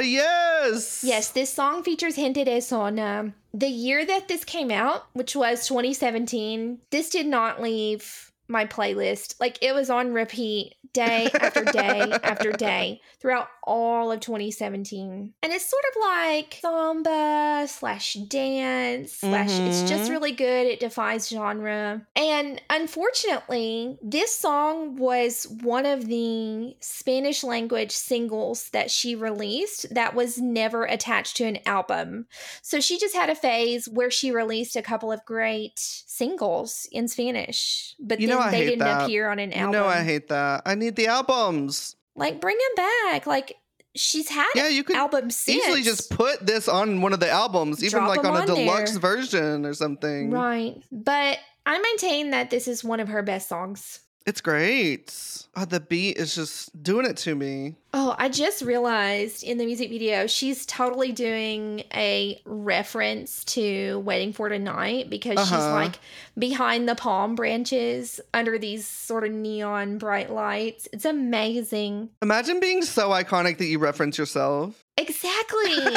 [0.00, 1.04] yes.
[1.04, 5.68] Yes, this song features hinted on um, the year that this came out, which was
[5.68, 6.80] 2017.
[6.90, 9.34] This did not leave my playlist.
[9.40, 15.32] Like it was on repeat day after day after day throughout all of 2017.
[15.42, 20.10] And it's sort of like samba slash dance slash it's just Mhm.
[20.10, 20.66] really good.
[20.66, 22.04] It defies genre.
[22.16, 30.14] And unfortunately, this song was one of the Spanish language singles that she released that
[30.14, 32.26] was never attached to an album.
[32.62, 37.08] So she just had a phase where she released a couple of great singles in
[37.08, 39.02] Spanish, but You then know I they hate didn't that.
[39.04, 39.72] appear on an You album.
[39.72, 40.62] know I hate that.
[40.66, 41.96] I need the albums.
[42.16, 43.26] Like bring them back.
[43.26, 43.56] Like
[43.96, 45.62] she's had Yeah, you could albums since.
[45.64, 48.46] easily just put this on one of the albums, even Drop like 'em on a
[48.46, 49.00] deluxe there.
[49.00, 50.30] version or something.
[50.30, 50.76] right.
[50.92, 54.00] But I maintain that this is one of her best songs.
[54.26, 55.46] It's great.
[55.56, 57.74] Oh, the beat is just doing it to me.
[57.92, 64.32] Oh, I just realized in the music video, she's totally doing a reference to Waiting
[64.32, 65.72] for Tonight because she's Uh-huh.
[65.72, 65.98] like
[66.38, 70.86] behind the palm branches under these sort of neon bright lights.
[70.92, 72.10] It's amazing.
[72.22, 74.84] Imagine being so iconic that you reference yourself.
[74.96, 75.96] Exactly.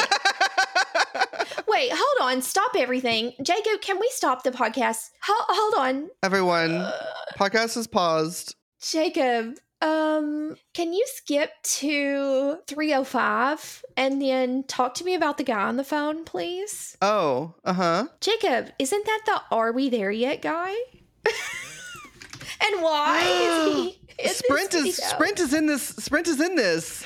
[1.74, 2.40] Wait, hold on.
[2.40, 3.32] Stop everything.
[3.42, 5.10] Jacob, can we stop the podcast?
[5.22, 6.08] Ho- hold on.
[6.22, 6.88] Everyone,
[7.36, 8.54] podcast is paused.
[8.80, 15.62] Jacob, um, can you skip to 305 and then talk to me about the guy
[15.62, 16.96] on the phone, please?
[17.02, 18.06] Oh, uh huh.
[18.20, 20.70] Jacob, isn't that the Are We There Yet guy?
[21.26, 23.74] and why is
[24.16, 25.08] he Sprint is video?
[25.08, 25.82] Sprint is in this.
[25.82, 27.04] Sprint is in this.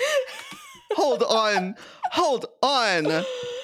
[0.96, 1.76] Hold on.
[2.12, 3.24] Hold on.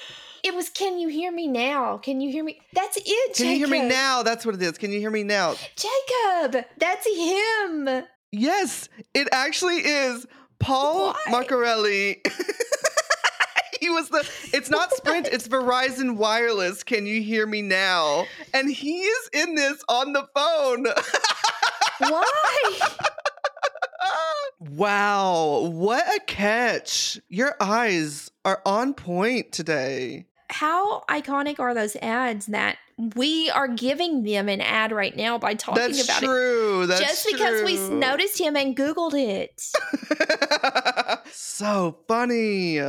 [0.47, 1.97] It was Can You Hear Me Now?
[1.97, 2.61] Can you hear me?
[2.71, 3.35] That's it, Jacob.
[3.35, 4.23] Can you hear me now?
[4.23, 4.77] That's what it is.
[4.77, 5.55] Can you hear me now?
[5.75, 8.05] Jacob, that's him.
[8.31, 10.25] Yes, it actually is
[10.57, 11.43] Paul Why?
[11.43, 12.25] Marcarelli.
[13.81, 16.81] he was the it's not Sprint, it's Verizon Wireless.
[16.81, 18.25] Can you hear me now?
[18.53, 20.85] And he is in this on the phone.
[22.09, 22.79] Why?
[24.61, 27.19] wow, what a catch.
[27.27, 30.26] Your eyes are on point today.
[30.49, 32.77] How iconic are those ads that
[33.15, 36.25] we are giving them an ad right now by talking That's about it?
[36.25, 36.85] That's true.
[36.87, 39.61] That's Just because we noticed him and Googled it.
[41.31, 42.79] so funny.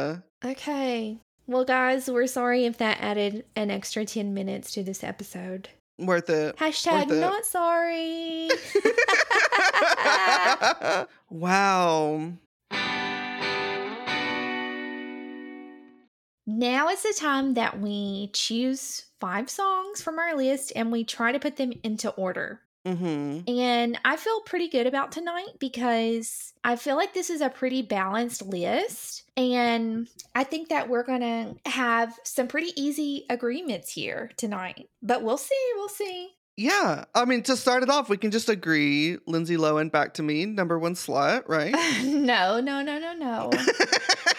[0.45, 1.19] Okay.
[1.47, 5.71] Well, guys, we're sorry if that added an extra 10 minutes to this episode.
[5.99, 6.57] Worth it.
[6.57, 7.21] Hashtag Worth it.
[7.21, 8.51] not sorry.
[11.31, 12.33] wow.
[16.49, 21.31] Now is the time that we choose five songs from our list and we try
[21.31, 22.61] to put them into order.
[22.87, 27.51] hmm And I feel pretty good about tonight because I feel like this is a
[27.51, 29.25] pretty balanced list.
[29.37, 34.89] And I think that we're going to have some pretty easy agreements here tonight.
[35.03, 35.73] But we'll see.
[35.77, 36.31] We'll see.
[36.57, 37.05] Yeah.
[37.15, 40.47] I mean, to start it off, we can just agree Lindsay Lohan back to me,
[40.47, 41.73] number one slot, right?
[42.03, 43.51] no, no, no, no, no.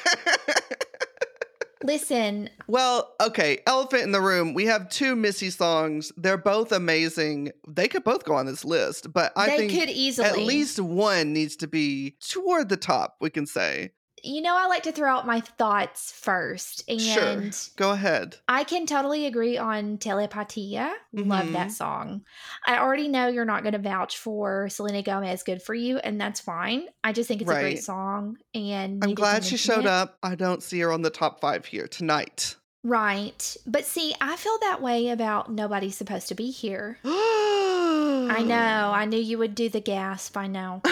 [1.83, 4.53] Listen, Well, okay, Elephant in the Room.
[4.53, 6.11] We have two Missy songs.
[6.17, 7.51] They're both amazing.
[7.67, 10.27] They could both go on this list, but I they think could easily.
[10.27, 13.91] at least one needs to be toward the top, we can say.
[14.23, 17.49] You know, I like to throw out my thoughts first, and Sure.
[17.75, 18.37] Go ahead.
[18.47, 20.91] I can totally agree on Telepatia.
[21.13, 21.53] Love Mhm.
[21.53, 22.21] that song.
[22.67, 26.19] I already know you're not going to vouch for Selena Gomez, Good for You, and
[26.19, 26.87] that's fine.
[27.03, 29.87] I just think it's a great song, and I'm glad she showed it.
[29.87, 30.17] up.
[30.23, 32.55] I don't see her on the top five here tonight.
[32.83, 36.97] Right, but see, I feel that way about Nobody's Supposed to Be Here.
[37.03, 38.91] I I know.
[38.95, 40.37] I knew you would do the gasp.
[40.37, 40.81] I know.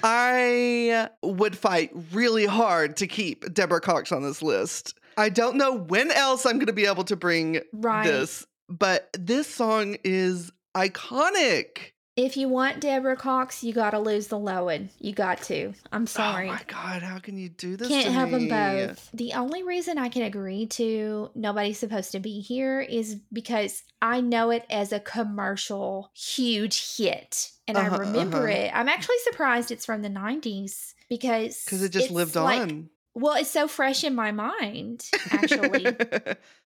[0.03, 4.99] I would fight really hard to keep Deborah Cox on this list.
[5.16, 8.07] I don't know when else I'm going to be able to bring right.
[8.07, 11.92] this, but this song is iconic.
[12.17, 14.89] If you want Deborah Cox, you got to lose the Lohan.
[14.99, 15.75] You got to.
[15.93, 16.49] I'm sorry.
[16.49, 17.89] Oh my god, how can you do this?
[17.89, 19.11] Can't have them both.
[19.12, 24.23] The only reason I can agree to nobody's supposed to be here is because I
[24.23, 27.51] know it as a commercial huge hit.
[27.69, 28.61] And Uh-huh, I remember uh-huh.
[28.61, 28.71] it.
[28.75, 32.89] I'm actually surprised it's from the 90s because Because it just lived like- on.
[33.14, 35.87] Well, it's so fresh in my mind, actually.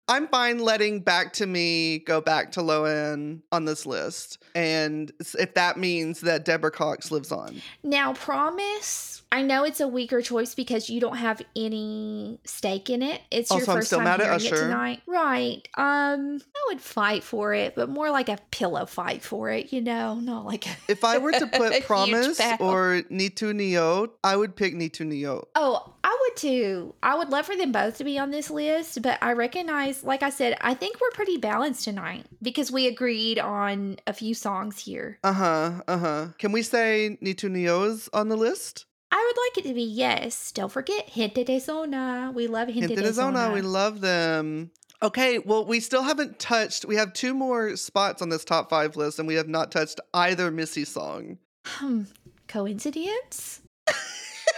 [0.09, 4.43] I'm fine letting Back to Me go back to Lohan on this list.
[4.55, 7.61] And if that means that Deborah Cox lives on.
[7.83, 13.03] now, Promise, I know it's a weaker choice because you don't have any stake in
[13.03, 13.21] it.
[13.31, 15.03] It's your Also, I'm first still time mad at hearing it tonight.
[15.07, 15.69] Right.
[15.77, 19.81] Um, I would fight for it, but more like a pillow fight for it, you
[19.81, 24.55] know, not like a If I were to put Promise or Nitu Nio, I would
[24.55, 25.45] pick Nitu Nio.
[25.57, 26.95] Oh, I would too.
[27.03, 30.23] I would love for them both to be on this list, but I recognize, like
[30.23, 34.79] I said, I think we're pretty balanced tonight because we agreed on a few songs
[34.79, 35.19] here.
[35.23, 35.73] Uh huh.
[35.87, 36.27] Uh huh.
[36.39, 37.55] Can we say Nitu
[37.87, 38.87] is on the list?
[39.13, 40.53] I would like it to be yes.
[40.53, 42.33] Don't forget Gente de Zona.
[42.35, 43.55] We love Gente, Gente de de Zona, Zona.
[43.55, 44.71] we love them.
[45.03, 46.87] Okay, well, we still haven't touched.
[46.87, 50.01] We have two more spots on this top five list, and we have not touched
[50.15, 51.37] either Missy song.
[51.67, 52.05] Hmm.
[52.49, 53.61] Coincidence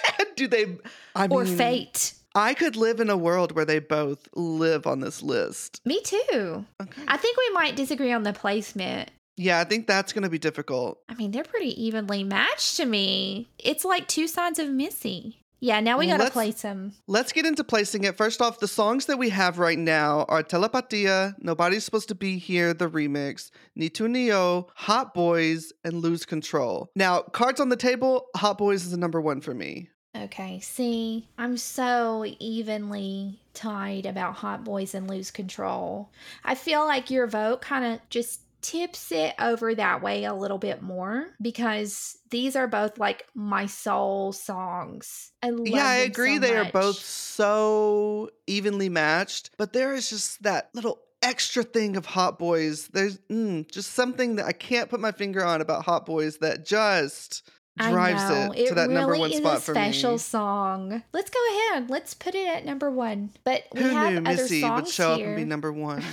[0.37, 0.79] Do they?
[1.15, 2.15] I or mean, fate?
[2.35, 5.81] I could live in a world where they both live on this list.
[5.85, 6.65] Me too.
[6.81, 7.03] Okay.
[7.09, 9.11] I think we might disagree on the placement.
[9.37, 11.01] Yeah, I think that's going to be difficult.
[11.09, 13.49] I mean, they're pretty evenly matched to me.
[13.59, 15.39] It's like two sides of Missy.
[15.61, 16.93] Yeah, now we gotta Let's- place them.
[17.07, 18.17] Let's get into placing it.
[18.17, 22.39] First off, the songs that we have right now are Telepatia, Nobody's Supposed to Be
[22.39, 26.91] Here, the remix, Nitu Nio, Hot Boys, and Lose Control.
[26.95, 29.89] Now, cards on the table, Hot Boys is the number one for me.
[30.17, 36.11] Okay, see, I'm so evenly tied about Hot Boys and Lose Control.
[36.45, 40.59] I feel like your vote kind of just tips it over that way a little
[40.59, 45.33] bit more because these are both like my soul songs.
[45.43, 46.35] I love yeah, I agree.
[46.35, 51.97] so they are both so evenly matched, but there is just that little extra thing
[51.97, 52.89] of Hot Boys.
[52.89, 56.67] There's mm, just something that I can't put my finger on about Hot Boys that
[56.67, 57.49] just
[57.79, 58.23] drives
[58.57, 60.19] it, to that number really one is spot a for special me.
[60.19, 61.03] song.
[61.13, 61.91] Let's go ahead.
[61.91, 63.31] Let's put it at number one.
[63.45, 65.27] But we Who have knew other Missy songs would show here.
[65.27, 66.03] up and be number one?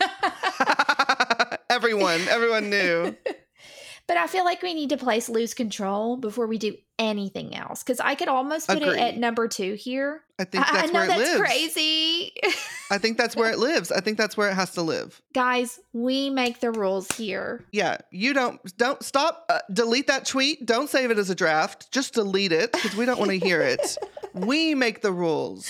[1.78, 3.16] everyone, everyone knew.
[4.08, 7.82] But I feel like we need to place lose control before we do anything else
[7.82, 10.22] because I could almost put it at number two here.
[10.38, 11.40] I think I, I that's know where it that's lives.
[11.40, 12.32] crazy.
[12.90, 13.92] I think that's where it lives.
[13.92, 15.20] I think that's where it has to live.
[15.34, 17.66] Guys, we make the rules here.
[17.70, 19.44] Yeah, you don't don't stop.
[19.50, 20.64] Uh, delete that tweet.
[20.64, 21.92] Don't save it as a draft.
[21.92, 23.98] Just delete it because we don't want to hear it.
[24.32, 25.68] we make the rules.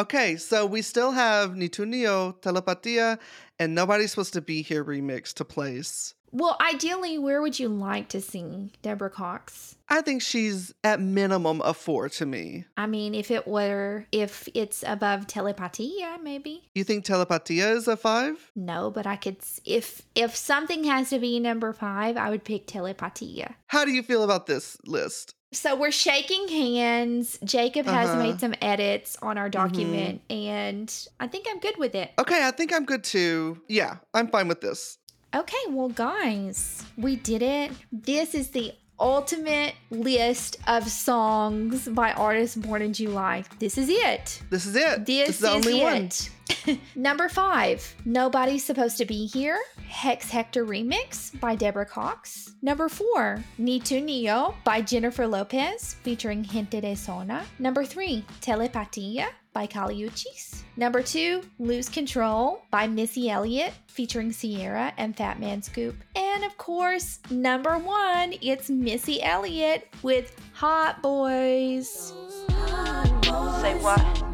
[0.00, 3.18] Okay, so we still have Nitunio, Telepatia,
[3.58, 6.14] and Nobody's Supposed to Be Here remix to place.
[6.30, 9.76] Well, ideally, where would you like to see Deborah Cox?
[9.88, 12.66] I think she's at minimum a four to me.
[12.76, 16.68] I mean, if it were, if it's above Telepatia, yeah, maybe.
[16.74, 18.50] You think Telepatia is a five?
[18.54, 19.38] No, but I could.
[19.64, 23.54] If if something has to be number five, I would pick telepatia.
[23.68, 25.34] How do you feel about this list?
[25.52, 27.38] So we're shaking hands.
[27.42, 28.22] Jacob has Uh-huh.
[28.22, 32.12] made some edits on our document, and I think I'm good with it.
[32.18, 33.60] Okay, I think I'm good too.
[33.66, 34.98] Yeah, I'm fine with this.
[35.34, 37.72] Okay, well, guys, we did it.
[37.90, 43.44] This is the ultimate list of songs by artists born in July.
[43.58, 44.42] This is it.
[44.50, 45.06] This is it.
[45.06, 46.10] This, is the only one.
[46.94, 52.54] Number five, Nobody's Supposed to Be Here, Hex Hector Remix by Deborah Cox.
[52.62, 57.44] Number four, Ni Tu Nio by Jennifer Lopez featuring Gente de Zona.
[57.58, 60.62] Number three, Telepatia by Kali Uchis.
[60.76, 65.96] Number two, Lose Control by Missy Elliott featuring Ciara and Fat Man Scoop.
[66.14, 72.12] And of course, number one, it's Missy Elliott with Hot Boys.
[72.50, 73.98] Hot what?
[74.02, 74.27] Baby, you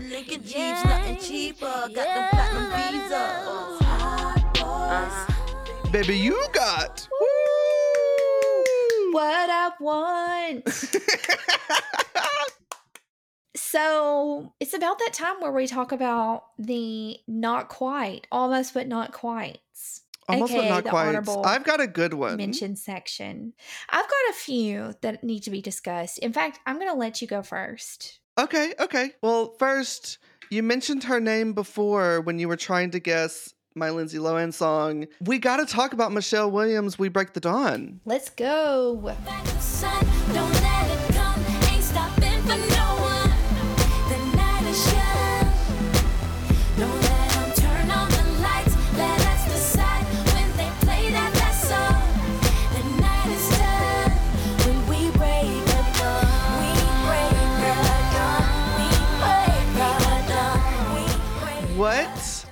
[0.00, 1.64] the Lincoln Jeeps, nothing cheaper.
[1.64, 3.80] Got them platinum visas.
[3.82, 4.62] Hot boys.
[4.62, 5.90] Uh-huh.
[5.90, 7.08] Baby, you got.
[9.12, 10.68] What I want.
[13.56, 19.12] so it's about that time where we talk about the not quite, almost but not
[19.12, 19.60] quite.
[20.28, 21.08] Almost but not the quite.
[21.08, 22.36] honorable I've got a good one.
[22.36, 23.54] mention section.
[23.88, 26.18] I've got a few that need to be discussed.
[26.18, 28.20] In fact, I'm going to let you go first.
[28.38, 29.12] Okay, okay.
[29.22, 30.18] Well, first,
[30.50, 35.06] you mentioned her name before when you were trying to guess my Lindsay Lohan song.
[35.20, 38.00] We got to talk about Michelle Williams' We Break the Dawn.
[38.04, 39.14] Let's go.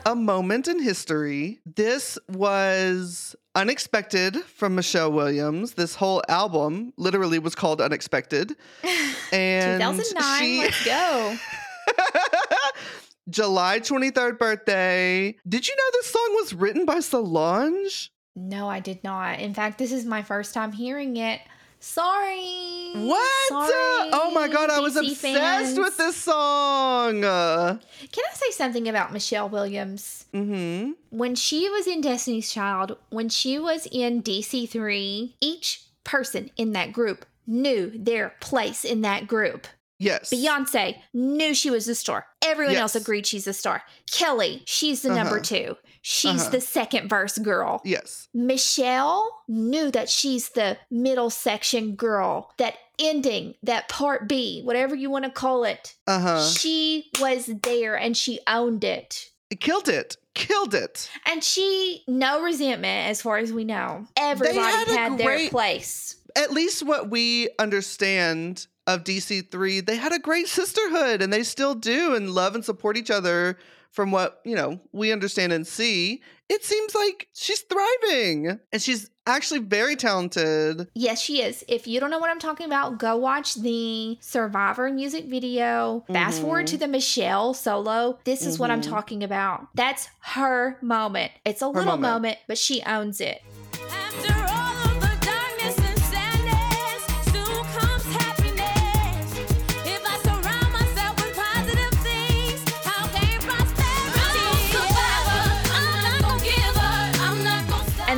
[0.06, 1.60] A moment in history.
[1.64, 5.74] This was unexpected from Michelle Williams.
[5.74, 8.54] This whole album literally was called Unexpected.
[9.32, 10.38] And 2009.
[10.42, 11.36] she- Let's go.
[13.30, 15.34] July 23rd birthday.
[15.48, 18.12] Did you know this song was written by Solange?
[18.36, 19.40] No, I did not.
[19.40, 21.40] In fact, this is my first time hearing it.
[21.84, 22.92] Sorry.
[22.94, 23.48] What?
[23.48, 25.78] Sorry, oh my god, I was DC obsessed fans.
[25.78, 27.22] with this song.
[27.22, 27.78] Uh,
[28.10, 30.24] Can I say something about Michelle Williams?
[30.32, 36.72] hmm When she was in Destiny's Child, when she was in DC3, each person in
[36.72, 39.66] that group knew their place in that group.
[39.98, 40.30] Yes.
[40.30, 42.26] Beyonce knew she was the star.
[42.42, 43.82] Everyone else agreed she's the star.
[44.10, 45.44] Kelly, she's the number Uh-huh.
[45.44, 45.76] two.
[46.02, 46.50] She's Uh-huh.
[46.50, 47.80] the second verse girl.
[47.84, 48.28] Yes.
[48.34, 52.52] Michelle knew that she's the middle section girl.
[52.58, 55.94] That ending, that part B, whatever you want to call it.
[56.06, 56.48] Uh huh.
[56.50, 59.30] She was there and she owned it.
[59.60, 60.16] Killed it.
[60.34, 61.08] Killed it.
[61.26, 64.06] And she, no resentment as far as we know.
[64.16, 66.16] Everybody had had, a their place.
[66.36, 71.74] At least what we understand of DC3, they had a great sisterhood and they still
[71.74, 73.58] do and love and support each other
[73.90, 76.20] from what, you know, we understand and see.
[76.48, 80.88] It seems like she's thriving and she's actually very talented.
[80.94, 81.64] Yes, she is.
[81.68, 86.04] If you don't know what I'm talking about, go watch the Survivor music video.
[86.12, 88.18] Fast forward to the Michelle solo.
[88.24, 88.90] This is what I'm Mhm.
[88.90, 89.68] talking about.
[89.74, 91.32] That's her moment.
[91.46, 92.02] It's a little moment.
[92.02, 93.40] moment, but she owns it.
[93.90, 94.43] After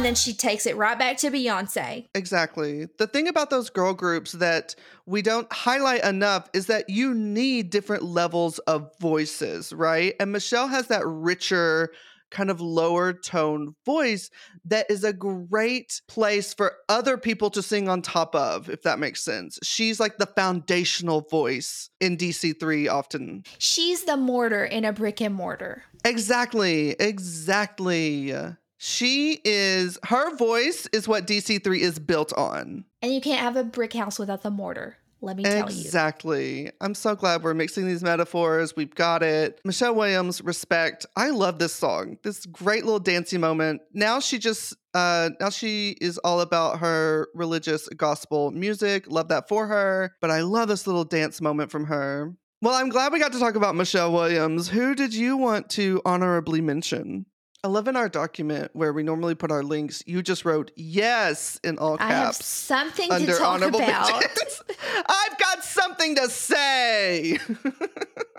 [0.07, 2.07] then she takes it right back to Beyonce.
[2.15, 2.87] Exactly.
[2.99, 7.71] The thing about those girl groups that we don't highlight enough is that you need
[7.71, 10.15] different levels of voices, right?
[10.21, 11.91] And Michelle has that richer,
[12.31, 14.31] kind of lower tone voice
[14.65, 18.99] that is a great place for other people to sing on top of, if that
[18.99, 19.59] makes sense.
[19.63, 23.45] She's like the foundational voice in DC3 often.
[23.59, 25.85] She's the mortar in a brick and mortar.
[26.05, 26.91] Exactly.
[26.99, 28.35] Exactly.
[28.79, 32.85] She is, her voice is what DC3 is built on.
[33.03, 34.97] And you can't have a brick house without the mortar.
[35.23, 35.81] Let me tell you.
[35.81, 36.71] Exactly.
[36.81, 38.77] I'm so glad we're mixing these metaphors.
[38.77, 39.61] We've got it.
[39.65, 41.07] Michelle Williams, respect.
[41.17, 42.19] I love this song.
[42.23, 43.81] This great little dancey moment.
[43.93, 49.11] Now she just uh now she is all about her religious gospel music.
[49.11, 50.15] Love that for her.
[50.21, 52.35] But I love this little dance moment from her.
[52.63, 54.69] Well, I'm glad we got to talk about Michelle Williams.
[54.69, 57.27] Who did you want to honorably mention?
[57.67, 61.59] I love in our document where we normally put our links, you just wrote yes
[61.65, 62.13] in all caps.
[62.13, 64.23] I have something to talk honorable about.
[65.09, 67.41] I've got something to say.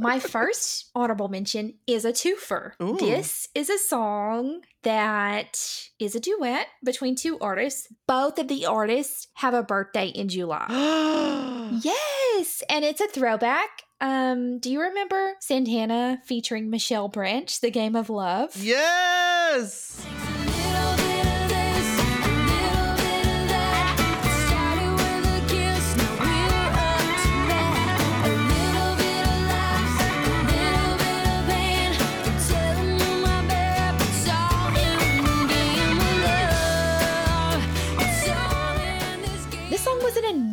[0.00, 2.72] My first honorable mention is a twofer.
[2.82, 2.96] Ooh.
[2.98, 7.88] This is a song that is a duet between two artists.
[8.06, 10.66] Both of the artists have a birthday in July.
[11.82, 13.70] yes, and it's a throwback.
[14.00, 18.56] Um, do you remember Santana featuring Michelle Branch, The Game of Love?
[18.56, 20.06] yes.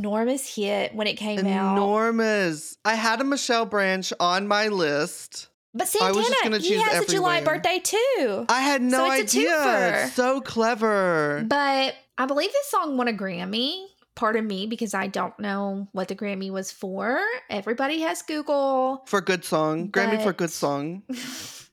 [0.05, 1.73] Enormous hit when it came out.
[1.77, 2.77] Enormous.
[2.85, 5.47] I had a Michelle Branch on my list.
[5.73, 8.45] But I was just Santana, he has a July birthday too.
[8.47, 9.49] I had no So it's idea.
[9.49, 10.09] twofer.
[10.11, 11.43] So clever.
[11.47, 13.87] But I believe this song won a Grammy.
[14.15, 17.19] Pardon me because I don't know what the Grammy was for.
[17.49, 19.03] Everybody has Google.
[19.07, 19.89] For good song.
[19.89, 21.03] Grammy for good song.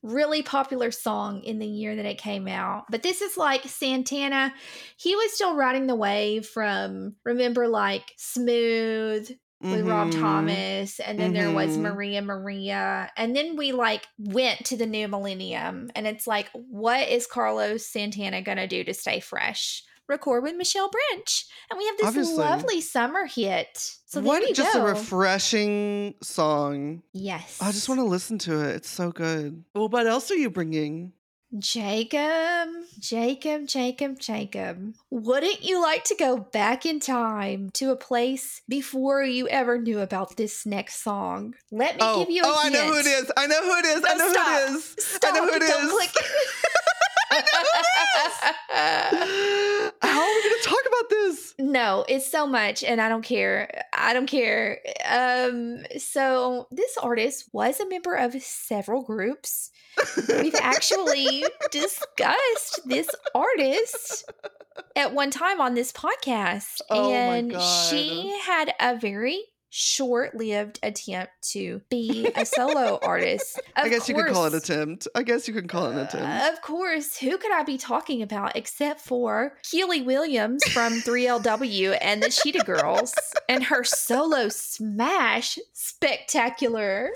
[0.02, 2.84] really popular song in the year that it came out.
[2.90, 4.52] But this is like Santana.
[4.96, 9.30] He was still riding the wave from remember like Smooth
[9.70, 10.20] with Rob Mhm.
[10.20, 11.82] Thomas, and then there was Mhm.
[11.82, 17.08] Maria Maria, and then we like went to the new millennium, and it's like, what
[17.08, 19.84] is Carlos Santana gonna do to stay fresh?
[20.08, 22.36] Record with Michelle Branch, and we have this Obviously.
[22.36, 23.78] lovely summer hit.
[24.06, 24.84] So what just go.
[24.84, 27.02] a refreshing song.
[27.12, 28.76] yes, I just want to listen to it.
[28.76, 29.64] It's so good.
[29.74, 31.12] Well, what else are you bringing?
[31.58, 34.94] Jacob, Jacob, Jacob, Jacob.
[35.10, 40.00] Wouldn't you like to go back in time to a place before you ever knew
[40.00, 41.54] about this next song?
[41.70, 43.30] Let me oh, give you a oh, I know who it is.
[43.36, 44.04] I know who it is.
[44.08, 44.46] I know stop.
[44.46, 44.96] who it is.
[44.98, 45.92] Stop, I know who it don't is.
[45.92, 46.10] click.
[48.72, 51.54] How are we going to talk about this?
[51.58, 53.84] no, it's so much, and I don't care.
[53.92, 54.80] I don't care.
[55.08, 59.70] Um, so this artist was a member of several groups.
[60.28, 64.30] We've actually discussed this artist
[64.96, 69.42] at one time on this podcast, Oh and she had a very
[69.74, 73.58] short-lived attempt to be a solo artist.
[73.74, 75.08] I Of guess you could call it course- attempt.
[75.14, 76.52] I guess you can call it an uh, attempt.
[76.54, 82.22] of course, who could I be talking about except for Kiely Williams from 3LW and
[82.22, 83.14] the Cheetah Girls
[83.48, 87.10] and her solo smash spectacular.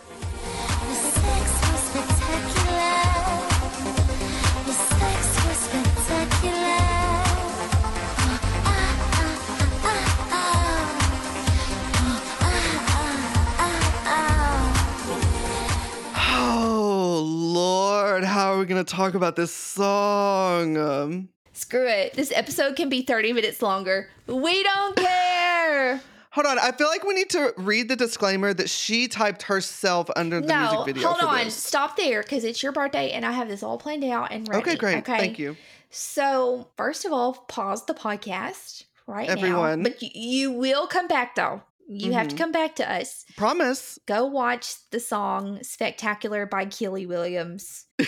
[18.56, 20.78] Are we going to talk about this song?
[20.78, 22.14] Um, Screw it.
[22.14, 24.08] This episode can be 30 minutes longer.
[24.26, 26.00] We don't care.
[26.30, 26.58] hold on.
[26.58, 30.46] I feel like we need to read the disclaimer that she typed herself under the
[30.46, 31.08] no, music video.
[31.08, 31.44] hold on.
[31.44, 31.54] this.
[31.54, 34.62] Stop there because it's your birthday and I have this all planned out and ready.
[34.62, 34.98] Okay, great.
[34.98, 35.18] Okay.
[35.18, 35.56] Thank you.
[35.90, 39.82] So, first of all, pause the podcast right Everyone.
[39.82, 39.90] now.
[39.90, 41.62] But you, you will come back though.
[41.88, 42.38] You have to Mhm.
[42.38, 43.24] come back to us.
[43.36, 43.98] Promise.
[44.06, 47.84] Go watch the song Spectacular by Kiely Williams.
[47.98, 48.06] then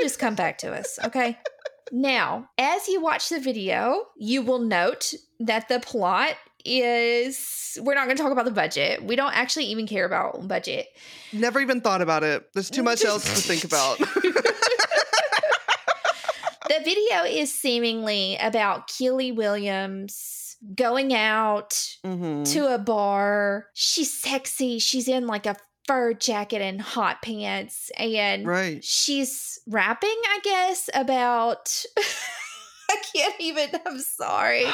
[0.00, 1.38] just come back to us, okay?
[1.92, 8.06] Now, as you watch the video, you will note that the plot is we're not
[8.06, 9.02] going to talk about the budget.
[9.04, 10.86] We don't actually even care about budget.
[11.32, 12.46] Never even thought about it.
[12.52, 13.98] There's too much else to think about.
[16.68, 21.70] the video is seemingly about Kiely Williams going out
[22.04, 22.50] Mhm.
[22.52, 23.66] to a bar.
[23.74, 24.78] She's sexy.
[24.78, 25.56] She's in like a
[25.86, 27.90] fur jacket and hot pants.
[27.96, 28.84] And Right.
[28.84, 31.82] she's rapping, I guess, about.
[32.90, 33.68] I can't even.
[33.86, 34.64] I'm sorry.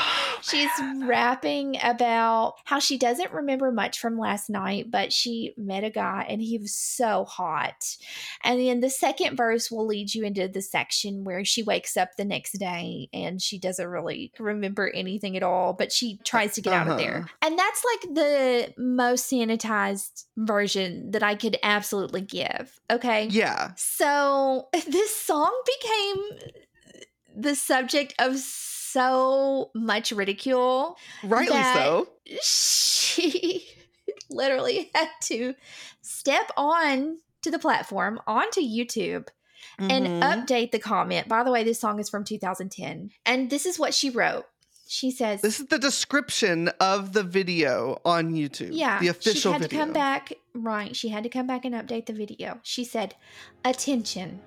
[0.43, 0.71] She's
[1.03, 6.27] rapping about how she doesn't remember much from last night, but she met a guy
[6.29, 7.97] and he was so hot.
[8.45, 12.11] And then the second verse will lead you into the section where she wakes up
[12.17, 16.61] the next day and she doesn't really remember anything at all, but she tries to
[16.61, 17.19] get out of there.
[17.19, 17.29] Uh-huh.
[17.43, 22.79] And that's like the most sanitized version that I could absolutely give.
[22.91, 23.27] Okay.
[23.27, 23.73] Yeah.
[23.77, 26.17] So this song became
[27.37, 30.97] the subject of so much ridicule.
[31.23, 32.09] Rightly so.
[32.43, 33.67] She
[34.31, 35.55] literally had to
[36.03, 39.29] step on to the platform onto YouTube
[39.79, 40.21] and Mhm.
[40.23, 41.27] update the comment.
[41.29, 43.11] By the way, this song is from 2010.
[43.27, 44.47] And this is what she wrote.
[44.87, 48.71] She says, This is the description of the video on YouTube.
[48.73, 49.79] Yeah, The official she had video.
[49.81, 50.33] to come back.
[50.55, 52.61] Right, she had to come back and update the video.
[52.63, 53.15] She said,
[53.65, 54.41] "Attention."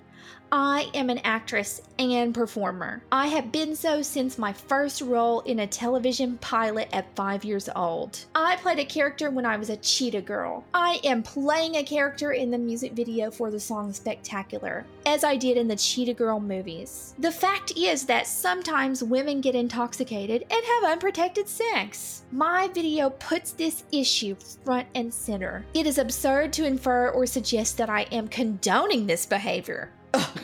[0.52, 3.04] I am an actress and performer.
[3.12, 7.70] I have been so since my first role in a television pilot at five years
[7.76, 8.26] old.
[8.34, 10.64] I played a character when I was a cheetah girl.
[10.74, 15.36] I am playing a character in the music video for the song Spectacular, as I
[15.36, 17.14] did in the Cheetah Girl movies.
[17.20, 22.24] The fact is that sometimes women get intoxicated and have unprotected sex.
[22.32, 25.66] My video puts this issue front and center.
[25.74, 29.92] It is absurd to infer or suggest that I am condoning this behavior.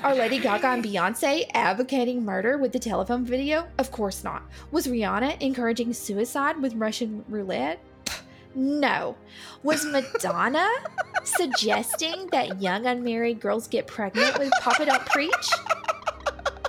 [0.03, 3.67] Are Lady Gaga and Beyonce advocating murder with the telephone video?
[3.77, 4.43] Of course not.
[4.71, 7.79] Was Rihanna encouraging suicide with Russian roulette?
[8.55, 9.15] No.
[9.63, 10.69] Was Madonna
[11.23, 15.49] suggesting that young unmarried girls get pregnant with Papa Don't Preach?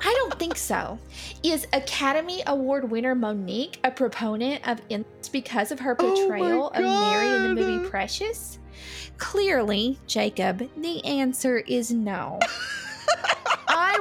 [0.01, 0.99] I don't think so.
[1.43, 6.83] Is Academy Award winner Mo'Nique a proponent of incest because of her Oh portrayal of
[6.83, 8.59] Mary in the movie Precious?
[9.19, 12.39] Clearly, Jacob, the answer is no.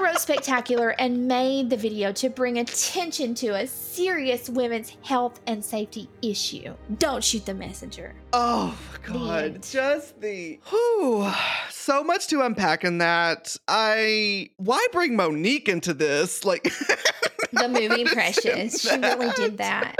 [0.03, 4.89] I wrote wrote Spectacular and made the video to bring attention to a serious women's
[5.01, 6.75] health and safety issue.
[6.97, 8.13] Don't shoot the messenger.
[8.33, 9.63] Oh god, end.
[9.63, 11.31] just the whew,
[11.69, 13.55] so much to unpack in that.
[13.69, 16.43] I why bring Mo'Nique into this?
[16.43, 16.63] Like
[17.53, 18.81] The movie Precious.
[18.81, 19.95] She really did that?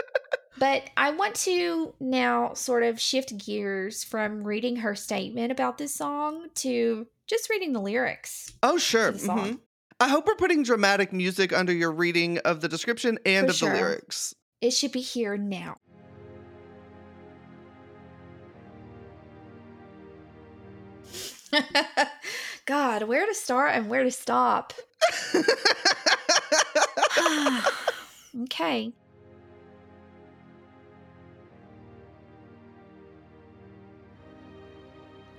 [0.60, 5.96] But I want to now sort of shift gears from reading her statement about this
[5.96, 8.52] song to just reading the lyrics.
[8.62, 9.14] Oh sure.
[9.14, 9.40] the song.
[9.40, 9.60] mhm.
[10.00, 13.56] I hope we're putting dramatic music under your reading of the description and For of
[13.56, 13.70] sure.
[13.70, 14.36] the lyrics.
[14.62, 15.78] It should be here now.
[22.66, 24.74] God, where to start and where to stop?
[28.44, 28.92] okay.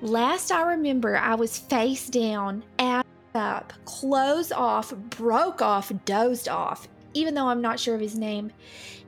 [0.00, 3.04] Last I remember, I was face down, ass
[3.34, 6.88] up, clothes off, broke off, dozed off.
[7.14, 8.52] Even though I'm not sure of his name,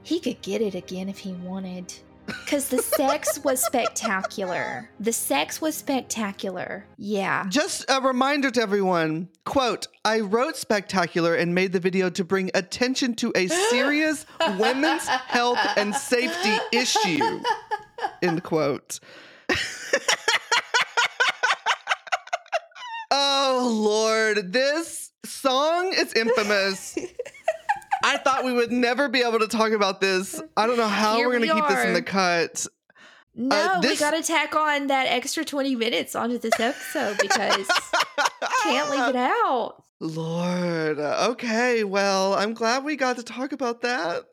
[0.02, 1.92] he could get it again if he wanted.
[2.26, 4.90] Because the sex was spectacular.
[4.98, 6.84] The sex was spectacular.
[6.98, 7.46] Yeah.
[7.48, 12.50] Just a reminder to everyone quote, I wrote Spectacular and made the video to bring
[12.54, 14.26] attention to a serious
[14.58, 17.40] women's health and safety issue.
[18.22, 18.98] End quote.
[23.66, 24.52] oh, Lord.
[24.52, 26.96] This song is infamous.
[28.04, 30.40] I thought we would never be able to talk about this.
[30.56, 32.66] I don't know how Here we're going to we keep this in the cut.
[33.34, 37.18] No, uh, this- we got to tack on that extra 20 minutes onto this episode
[37.18, 37.66] because
[38.62, 39.82] can't leave it out.
[39.98, 40.98] Lord.
[40.98, 44.24] Okay, well, I'm glad we got to talk about that.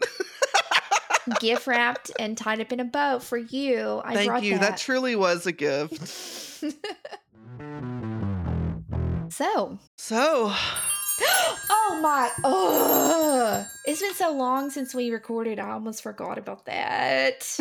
[1.40, 4.02] Gift wrapped and tied up in a bow for you.
[4.04, 4.60] I Thank you.
[4.60, 4.72] That.
[4.72, 4.78] that.
[4.78, 6.66] truly was a gift.
[9.34, 10.54] So, So,
[11.70, 15.60] oh my, oh, it's been so long since we recorded.
[15.60, 17.38] I almost forgot about that.
[17.38, 17.60] it's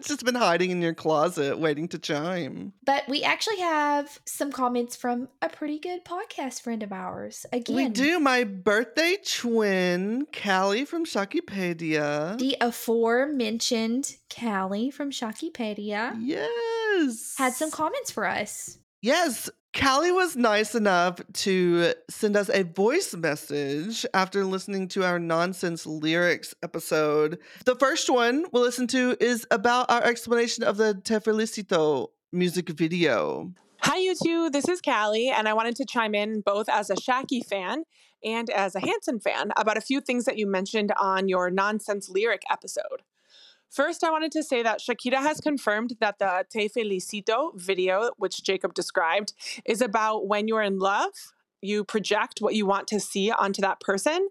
[0.08, 2.74] just been hiding in your closet waiting to chime.
[2.84, 7.46] But we actually have some comments from a pretty good podcast friend of ours.
[7.50, 8.20] Again, We do.
[8.20, 12.38] My birthday twin, Callie from Shakipedia.
[12.38, 17.36] The aforementioned Callie from Shakipedia yes.
[17.38, 18.76] had some comments for us.
[19.00, 19.48] Yes.
[19.78, 25.86] Callie was nice enough to send us a voice message after listening to our nonsense
[25.86, 27.38] lyrics episode.
[27.66, 32.70] The first one we'll listen to is about our explanation of the Te Felicito music
[32.70, 33.52] video.
[33.80, 34.48] Hi, you two.
[34.48, 37.84] This is Callie, and I wanted to chime in both as a Shaki fan
[38.24, 42.08] and as a Hanson fan about a few things that you mentioned on your nonsense
[42.08, 43.02] lyric episode.
[43.70, 48.42] First, I wanted to say that Shakira has confirmed that the Te Felicito video, which
[48.42, 51.12] Jacob described, is about when you're in love.
[51.62, 54.28] You project what you want to see onto that person.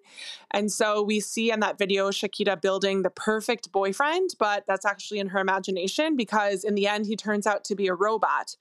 [0.51, 5.19] And so we see in that video Shakira building the perfect boyfriend, but that's actually
[5.19, 8.55] in her imagination because in the end, he turns out to be a robot,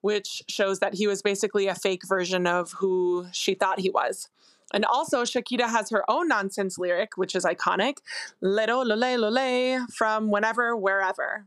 [0.00, 4.28] which shows that he was basically a fake version of who she thought he was.
[4.72, 7.96] And also, Shakira has her own nonsense lyric, which is iconic
[8.40, 11.46] Lero lole lole from whenever, wherever.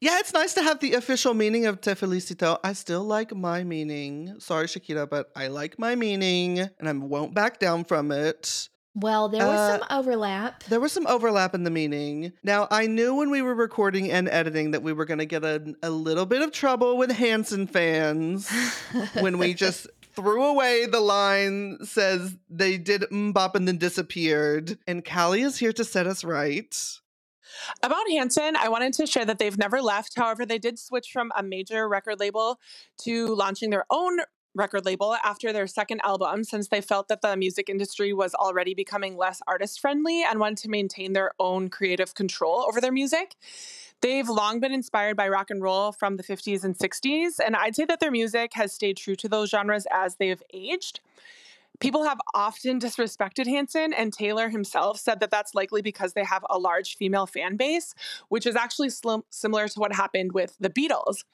[0.00, 2.58] Yeah, it's nice to have the official meaning of Te Felicito.
[2.62, 4.34] I still like my meaning.
[4.38, 8.68] Sorry, Shakira, but I like my meaning and I won't back down from it.
[8.96, 10.62] Well, there was Uh, some overlap.
[10.64, 12.32] There was some overlap in the meaning.
[12.44, 15.42] Now, I knew when we were recording and editing that we were going to get
[15.42, 18.48] a, a little bit of trouble with Hanson fans
[19.20, 24.78] when we just threw away the line says they did MMMBop and then disappeared.
[24.86, 26.74] And Callie is here to set us right.
[27.82, 30.14] About Hanson, I wanted to share that they've never left.
[30.16, 32.58] However, they did switch from a major record label
[33.02, 34.18] to launching their own
[34.54, 38.72] record label after their second album since they felt that the music industry was already
[38.74, 43.34] becoming less artist friendly and wanted to maintain their own creative control over their music.
[44.04, 47.74] They've long been inspired by rock and roll from the 50s and 60s, and I'd
[47.74, 51.00] say that their music has stayed true to those genres as they've aged.
[51.80, 56.44] People have often disrespected Hanson, and Taylor himself said that that's likely because they have
[56.48, 57.94] a large female fan base,
[58.28, 61.24] which is actually slim- similar to what happened with the Beatles.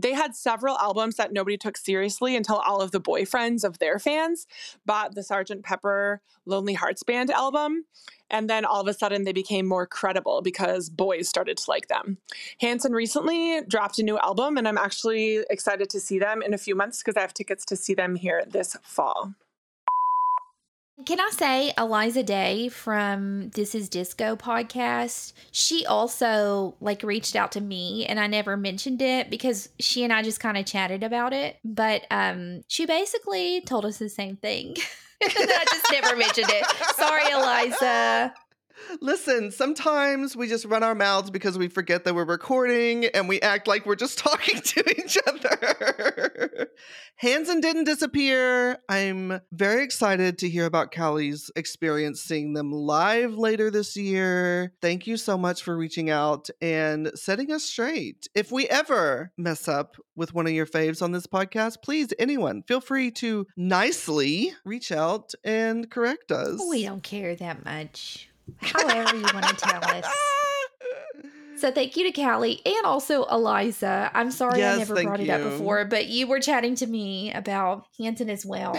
[0.00, 3.98] They had several albums that nobody took seriously until all of the boyfriends of their
[3.98, 4.46] fans
[4.86, 5.64] bought the Sgt.
[5.64, 7.84] Pepper Lonely Hearts Band album.
[8.30, 11.88] And then all of a sudden they became more credible because boys started to like
[11.88, 12.18] them.
[12.60, 16.58] Hanson recently dropped a new album, and I'm actually excited to see them in a
[16.58, 19.34] few months because I have tickets to see them here this fall.
[21.06, 25.32] Can I say Eliza Day from This Is Disco podcast?
[25.52, 30.12] She also like reached out to me and I never mentioned it because she and
[30.12, 31.58] I just kind of chatted about it.
[31.64, 34.76] But um she basically told us the same thing.
[35.22, 36.66] I just never mentioned it.
[36.96, 38.34] Sorry, Eliza.
[39.00, 43.40] Listen, sometimes we just run our mouths because we forget that we're recording and we
[43.40, 46.68] act like we're just talking to each other.
[47.16, 48.78] Hanson didn't disappear.
[48.88, 54.72] I'm very excited to hear about Callie's experience seeing them live later this year.
[54.80, 58.28] Thank you so much for reaching out and setting us straight.
[58.34, 62.62] If we ever mess up with one of your faves on this podcast, please, anyone,
[62.62, 66.58] feel free to nicely reach out and correct us.
[66.60, 68.27] Oh, we don't care that much.
[68.56, 70.04] However, you want to tell us.
[71.58, 74.12] So thank you to Callie and also Eliza.
[74.14, 77.32] I'm sorry Yes, I never brought it up before, but you were chatting to me
[77.32, 78.76] about Hanson as well.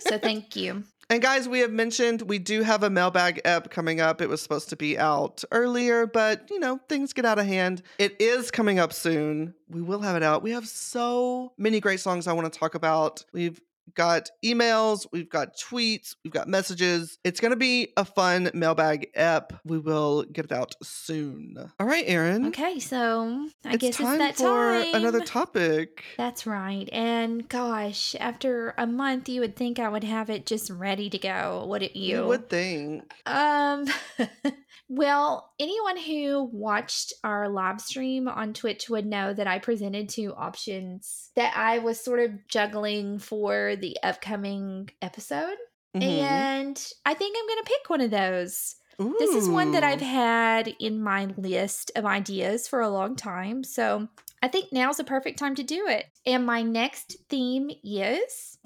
[0.00, 0.84] so thank you.
[1.08, 4.20] And guys, we have mentioned we do have a mailbag ep coming up.
[4.20, 7.82] It was supposed to be out earlier, but you know, things get out of hand.
[7.98, 9.54] It is coming up soon.
[9.68, 10.42] We will have it out.
[10.42, 13.24] We have so many great songs I want to talk about.
[13.32, 13.60] We've
[13.94, 17.18] got emails, we've got tweets, we've got messages.
[17.24, 19.52] It's going to be a fun mailbag ep.
[19.64, 21.56] We will get it out soon.
[21.78, 22.46] All right, Aaron.
[22.46, 24.94] Okay, so I it's guess time it's that for time.
[24.94, 26.04] another topic.
[26.16, 26.88] That's right.
[26.92, 31.18] And gosh, after a month, you would think I would have it just ready to
[31.18, 32.18] go, wouldn't you?
[32.22, 33.12] You would think.
[33.26, 33.86] Um,
[34.88, 40.34] well, anyone who watched our live stream on Twitch would know that I presented two
[40.34, 45.56] options that I was sort of juggling for the upcoming episode.
[45.96, 46.02] Mhm.
[46.02, 48.76] And I think I'm going to pick one of those.
[48.98, 53.64] This is one that I've had in my list of ideas for a long time.
[53.64, 54.06] So
[54.40, 56.06] I think now's the perfect time to do it.
[56.24, 58.58] And my next theme is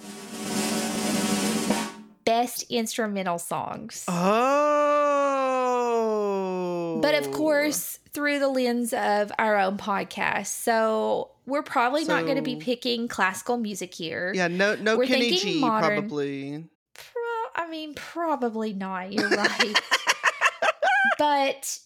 [2.24, 4.04] best instrumental songs.
[4.06, 4.97] Oh.
[7.00, 10.48] But of course, through the lens of our own podcast.
[10.48, 14.32] So we're probably not going to be picking classical music here.
[14.34, 16.00] Yeah, no no We're Kenny G modern.
[16.00, 16.64] probably.
[16.94, 19.12] Pro- I mean, probably not.
[19.12, 19.80] You're right.
[21.18, 21.78] but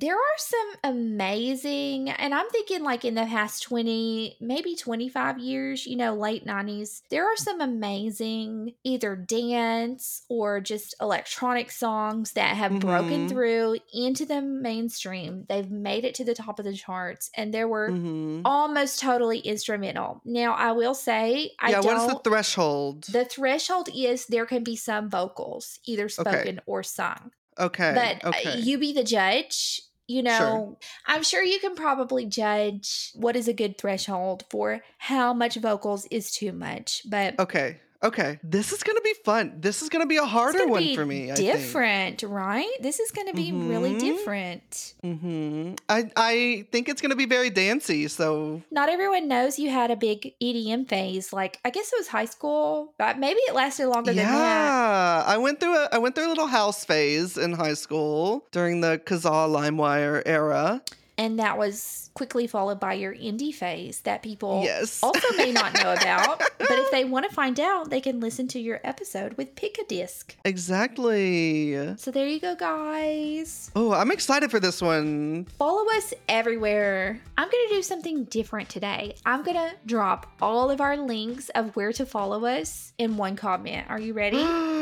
[0.00, 5.86] there are some amazing, and I'm thinking like in the past 20, maybe 25 years,
[5.86, 12.56] you know, late 90s, there are some amazing either dance or just electronic songs that
[12.56, 13.28] have broken Mhm.
[13.28, 15.44] through into the mainstream.
[15.48, 18.42] They've made it to the top of the charts, and there were Mhm.
[18.44, 20.20] almost totally instrumental.
[20.24, 23.04] Now, I will say, I Yeah, what is the threshold?
[23.10, 27.32] The threshold is there can be some vocals, either spoken or sung.
[27.58, 27.92] okay.
[27.92, 28.58] But uh, okay.
[28.60, 29.82] you be the judge.
[30.08, 30.76] You know, Sure.
[31.06, 36.06] I'm sure you can probably judge what is a good threshold for how much vocals
[36.10, 37.02] is too much.
[37.08, 37.76] But okay.
[38.02, 38.38] Okay.
[38.44, 39.54] This is gonna be fun.
[39.60, 41.32] This is gonna be a harder gonna one for me.
[41.32, 41.52] I think.
[41.52, 42.70] different, right?
[42.80, 43.98] This is going to be really Mhm.
[44.00, 44.94] different.
[45.04, 45.74] Mm-hmm.
[45.88, 48.06] I I think it's gonna be very dancey.
[48.08, 51.32] So Not everyone knows you had a big EDM phase.
[51.32, 54.30] Like, I guess it was high school, but maybe it lasted longer than that.
[54.32, 58.46] yeah, I went through a I went through a little house phase in high school
[58.52, 60.82] during the Kazaa LimeWire era.
[61.18, 65.00] And that was quickly followed by your indie phase that people Yes.
[65.02, 66.38] also may not know about.
[66.58, 69.78] But if they want to find out, they can listen to your episode with Pick
[69.78, 70.36] a Disc.
[70.44, 71.96] Exactly.
[71.96, 73.70] So there you go, guys.
[73.76, 75.46] Oh, I'm excited for this one.
[75.58, 77.20] Follow us everywhere.
[77.36, 79.14] I'm going to do something different today.
[79.26, 83.36] I'm going to drop all of our links of where to follow us in one
[83.36, 83.86] comment.
[83.88, 84.38] Are you ready?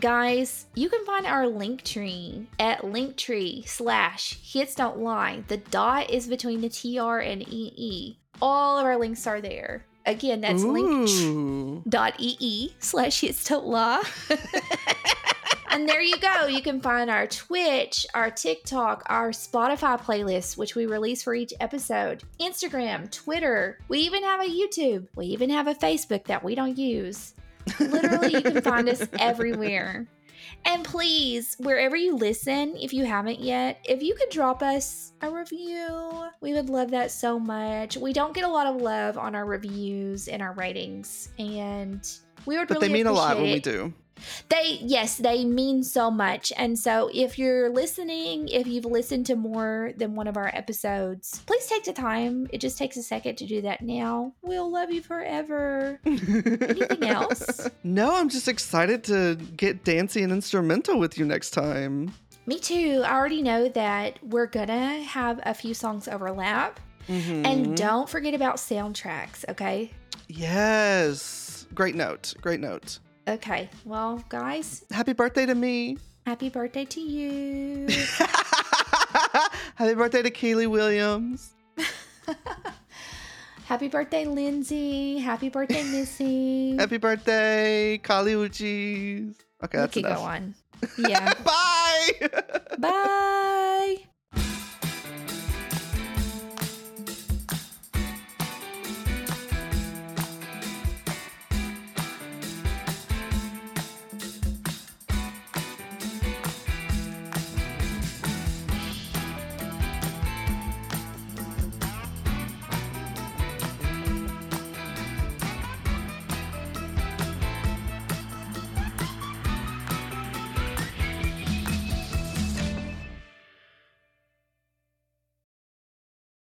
[0.00, 5.44] Guys, you can find our link tree at linktree slash hits don't lie.
[5.48, 8.16] The dot is between the TR and EE.
[8.40, 9.84] All of our links are there.
[10.06, 14.02] Again, that's link dot ee slash hits don't lie.
[15.70, 16.46] and there you go.
[16.46, 21.52] You can find our Twitch, our TikTok, our Spotify playlist, which we release for each
[21.60, 23.78] episode, Instagram, Twitter.
[23.88, 25.08] We even have a YouTube.
[25.14, 27.34] We even have a Facebook that we don't use.
[27.78, 30.06] Literally, you can find us everywhere.
[30.64, 35.30] And please, wherever you listen, if you haven't yet, if you could drop us a
[35.30, 37.96] review, we would love that so much.
[37.96, 42.06] We don't get a lot of love on our reviews and our ratings, and
[42.46, 43.92] we would But really they mean a lot when we do.
[44.48, 46.52] They yes, they mean so much.
[46.56, 51.42] And so if you're listening, if you've listened to more than one of our episodes,
[51.46, 52.46] please take the time.
[52.52, 54.34] It just takes a second to do that now.
[54.42, 56.00] We'll love you forever.
[56.04, 57.68] Anything else?
[57.84, 62.12] No, I'm just excited to get dancing and instrumental with you next time.
[62.46, 63.02] Me too.
[63.04, 66.80] I already know that we're gonna have a few songs overlap.
[67.08, 67.46] Mhm.
[67.46, 69.90] And don't forget about soundtracks, okay?
[70.28, 72.34] yes, great note.
[72.40, 72.98] Great note.
[73.28, 73.68] Okay.
[73.84, 75.98] Well, guys, Happy birthday to me.
[76.26, 77.86] happy birthday to you.
[79.76, 81.54] Happy birthday to Kiely Williams.
[83.64, 85.18] happy birthday, Lindsay.
[85.18, 86.76] Happy birthday, Missy.
[86.76, 89.34] Happy birthday, Kali Uchis.
[89.64, 90.18] Okay, we that's could enough.
[90.18, 90.54] go on.
[90.98, 91.34] Yeah.
[91.44, 92.30] Bye.
[92.78, 93.96] Bye.